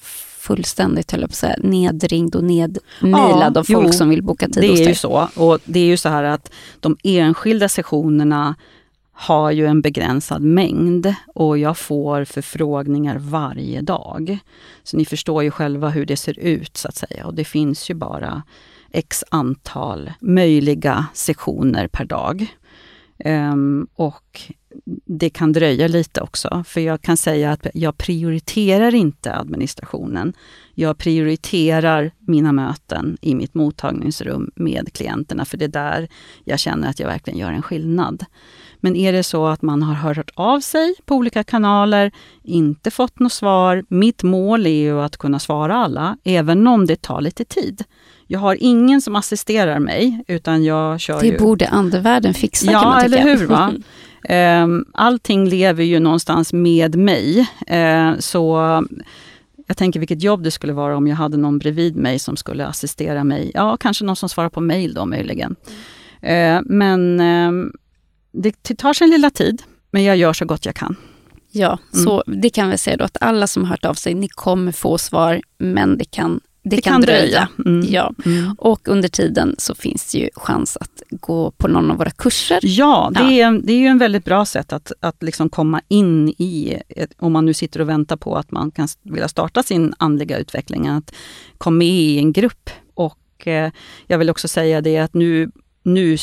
fullständigt, 0.48 1.12
höll 1.12 1.22
jag 1.22 1.30
på 1.30 1.32
att 1.32 1.36
säga, 1.36 1.56
nedringd 1.64 2.36
och 2.36 2.44
nedmilad 2.44 3.54
ja, 3.56 3.60
av 3.60 3.64
folk 3.64 3.88
jo, 3.88 3.92
som 3.92 4.10
vill 4.10 4.24
boka 4.24 4.46
tid 4.46 4.64
det 4.64 4.70
hos 4.70 4.78
dig. 4.78 4.86
Det 4.86 4.90
är 4.90 4.94
ju 4.94 4.96
så. 4.96 5.30
Och 5.36 5.60
det 5.66 5.80
är 5.80 5.86
ju 5.86 5.98
så 5.98 6.10
här 6.10 6.24
att 6.24 6.52
de 6.80 6.98
enskilda 7.04 7.70
sessionerna 7.70 8.56
har 9.20 9.52
ju 9.52 9.66
en 9.66 9.82
begränsad 9.82 10.42
mängd 10.42 11.14
och 11.36 11.58
jag 11.58 11.78
får 11.78 12.26
förfrågningar 12.26 13.18
varje 13.20 13.82
dag. 13.82 14.38
Så 14.84 14.98
ni 14.98 15.06
förstår 15.06 15.44
ju 15.44 15.52
själva 15.52 15.90
hur 15.90 16.06
det 16.06 16.18
ser 16.18 16.40
ut 16.40 16.78
så 16.78 16.88
att 16.88 16.96
säga. 16.96 17.26
Och 17.26 17.34
det 17.34 17.46
finns 17.46 17.90
ju 17.90 17.94
bara 17.94 18.44
x 18.92 19.24
antal 19.30 20.12
möjliga 20.20 21.06
sessioner 21.14 21.88
per 21.88 22.06
dag. 22.06 22.48
Um, 23.26 23.88
och 23.96 24.42
det 25.06 25.30
kan 25.30 25.54
dröja 25.54 25.88
lite 25.88 26.22
också, 26.22 26.64
för 26.68 26.82
jag 26.82 27.02
kan 27.02 27.18
säga 27.18 27.52
att 27.52 27.68
jag 27.74 27.98
prioriterar 27.98 28.96
inte 28.96 29.36
administrationen. 29.36 30.34
Jag 30.74 30.98
prioriterar 30.98 32.12
mina 32.20 32.52
möten 32.52 33.18
i 33.22 33.36
mitt 33.36 33.54
mottagningsrum 33.54 34.52
med 34.56 34.94
klienterna, 34.94 35.46
för 35.46 35.58
det 35.58 35.66
är 35.66 35.70
där 35.70 36.08
jag 36.44 36.60
känner 36.60 36.90
att 36.90 37.00
jag 37.00 37.08
verkligen 37.08 37.40
gör 37.40 37.52
en 37.52 37.62
skillnad. 37.62 38.26
Men 38.80 38.96
är 38.96 39.14
det 39.14 39.24
så 39.24 39.48
att 39.48 39.62
man 39.62 39.84
har 39.84 39.94
hört 39.94 40.32
av 40.36 40.60
sig 40.60 40.96
på 41.06 41.16
olika 41.16 41.44
kanaler, 41.44 42.12
inte 42.44 42.92
fått 42.92 43.20
något 43.20 43.34
svar. 43.34 43.84
Mitt 43.88 44.24
mål 44.24 44.66
är 44.66 44.82
ju 44.82 45.02
att 45.02 45.18
kunna 45.18 45.40
svara 45.40 45.76
alla, 45.76 46.18
även 46.24 46.68
om 46.68 46.86
det 46.86 47.02
tar 47.02 47.22
lite 47.22 47.46
tid. 47.46 47.84
Jag 48.28 48.40
har 48.40 48.58
ingen 48.60 49.02
som 49.02 49.16
assisterar 49.16 49.80
mig, 49.80 50.24
utan 50.28 50.64
jag 50.64 51.00
kör 51.00 51.22
Det 51.22 51.28
ju... 51.28 51.38
borde 51.38 51.68
andevärlden 51.68 52.34
fixa 52.34 52.72
ja, 52.72 52.82
kan 52.82 52.90
man 52.90 53.04
tycka. 53.04 53.18
eller 53.18 53.38
hur. 53.38 53.48
Va? 53.48 53.74
Ehm, 54.30 54.86
allting 54.94 55.50
lever 55.50 55.84
ju 55.84 56.00
någonstans 56.00 56.54
med 56.54 56.96
mig. 56.96 57.48
Ehm, 57.68 58.22
så 58.22 58.58
jag 59.68 59.78
tänker 59.78 60.00
vilket 60.00 60.24
jobb 60.24 60.44
det 60.44 60.52
skulle 60.52 60.74
vara 60.74 60.98
om 60.98 61.08
jag 61.08 61.16
hade 61.16 61.38
någon 61.38 61.60
bredvid 61.60 61.96
mig 61.96 62.20
som 62.20 62.38
skulle 62.38 62.68
assistera 62.68 63.24
mig. 63.24 63.52
Ja, 63.54 63.78
kanske 63.78 64.06
någon 64.06 64.16
som 64.16 64.30
svarar 64.30 64.50
på 64.50 64.62
mejl 64.62 64.94
då 64.94 65.06
möjligen. 65.06 65.56
Mm. 66.22 66.64
men 66.68 67.20
eh, 67.20 67.72
det 68.32 68.78
tar 68.78 68.94
sin 68.94 69.10
lilla 69.10 69.30
tid, 69.30 69.64
men 69.92 70.04
jag 70.04 70.18
gör 70.18 70.34
så 70.34 70.46
gott 70.46 70.66
jag 70.66 70.76
kan. 70.76 70.96
Ja, 71.52 71.80
mm. 71.94 72.06
så 72.06 72.24
det 72.28 72.50
kan 72.50 72.70
vi 72.70 72.78
säga 72.78 72.98
då 72.98 73.04
att 73.04 73.18
alla 73.22 73.48
som 73.48 73.64
har 73.64 73.70
hört 73.70 73.86
av 73.86 73.94
sig, 73.94 74.14
ni 74.14 74.28
kommer 74.28 74.72
få 74.72 74.98
svar, 74.98 75.42
men 75.58 75.98
det 75.98 76.06
kan 76.06 76.40
det, 76.70 76.82
kan, 76.82 76.94
kan 76.94 77.02
dröja. 77.02 77.50
Mm. 77.66 77.88
Ja. 77.90 78.14
Mm. 78.26 78.56
Och 78.58 78.88
under 78.88 79.10
tiden 79.10 79.56
så 79.58 79.76
finns 79.76 80.12
det 80.12 80.18
ju 80.18 80.30
chans 80.36 80.78
att 80.78 81.04
gå 81.10 81.52
på 81.52 81.68
någon 81.68 81.92
av 81.92 81.98
våra 81.98 82.10
kurser. 82.10 82.60
Ja, 82.64 83.12
det, 83.14 83.20
ja. 83.20 83.48
Är, 83.48 83.62
det 83.62 83.74
är 83.74 83.78
ju 83.78 83.88
en 83.88 83.98
väldigt 83.98 84.26
bra 84.26 84.46
sätt 84.46 84.74
att, 84.74 84.92
att 85.00 85.24
liksom 85.24 85.50
komma 85.50 85.82
in 85.88 86.30
i, 86.30 86.78
om 87.18 87.34
man 87.34 87.46
nu 87.46 87.54
sitter 87.54 87.82
och 87.82 87.90
väntar 87.90 88.18
på 88.18 88.36
att 88.36 88.52
man 88.52 88.72
kan 88.72 88.88
vilja 89.04 89.28
starta 89.28 89.64
sin 89.64 89.94
andliga 89.98 90.38
utveckling, 90.38 90.88
att 90.88 91.14
komma 91.58 91.78
med 91.78 91.88
i 91.88 92.18
en 92.18 92.34
grupp. 92.34 92.70
Och 92.94 93.48
eh, 93.48 93.72
jag 94.08 94.18
vill 94.18 94.30
också 94.30 94.48
säga 94.48 94.82
det 94.82 94.98
att 94.98 95.14
nu 95.14 95.52
nu 95.88 96.18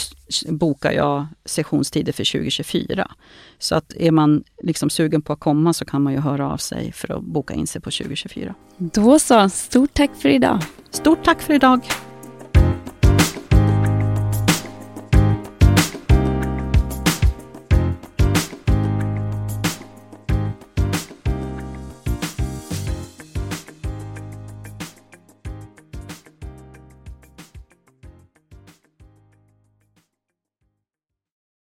bokar 0.48 0.92
jag 0.92 1.26
sessionstider 1.44 2.12
för 2.12 2.32
2024. 2.32 3.10
Så 3.58 3.74
att 3.74 3.92
är 3.96 4.10
man 4.10 4.44
liksom 4.62 4.90
sugen 4.90 5.22
på 5.22 5.32
att 5.32 5.40
komma 5.40 5.72
så 5.72 5.84
kan 5.84 6.02
man 6.02 6.12
ju 6.12 6.18
höra 6.18 6.52
av 6.52 6.56
sig 6.56 6.92
för 6.92 7.16
att 7.16 7.22
boka 7.22 7.54
in 7.54 7.66
sig 7.66 7.80
på 7.80 7.90
2024. 7.90 8.54
Då 8.76 9.18
så, 9.18 9.48
stort 9.48 9.94
tack 9.94 10.10
för 10.16 10.28
idag. 10.28 10.58
Stort 10.90 11.24
tack 11.24 11.42
för 11.42 11.54
idag. 11.54 11.80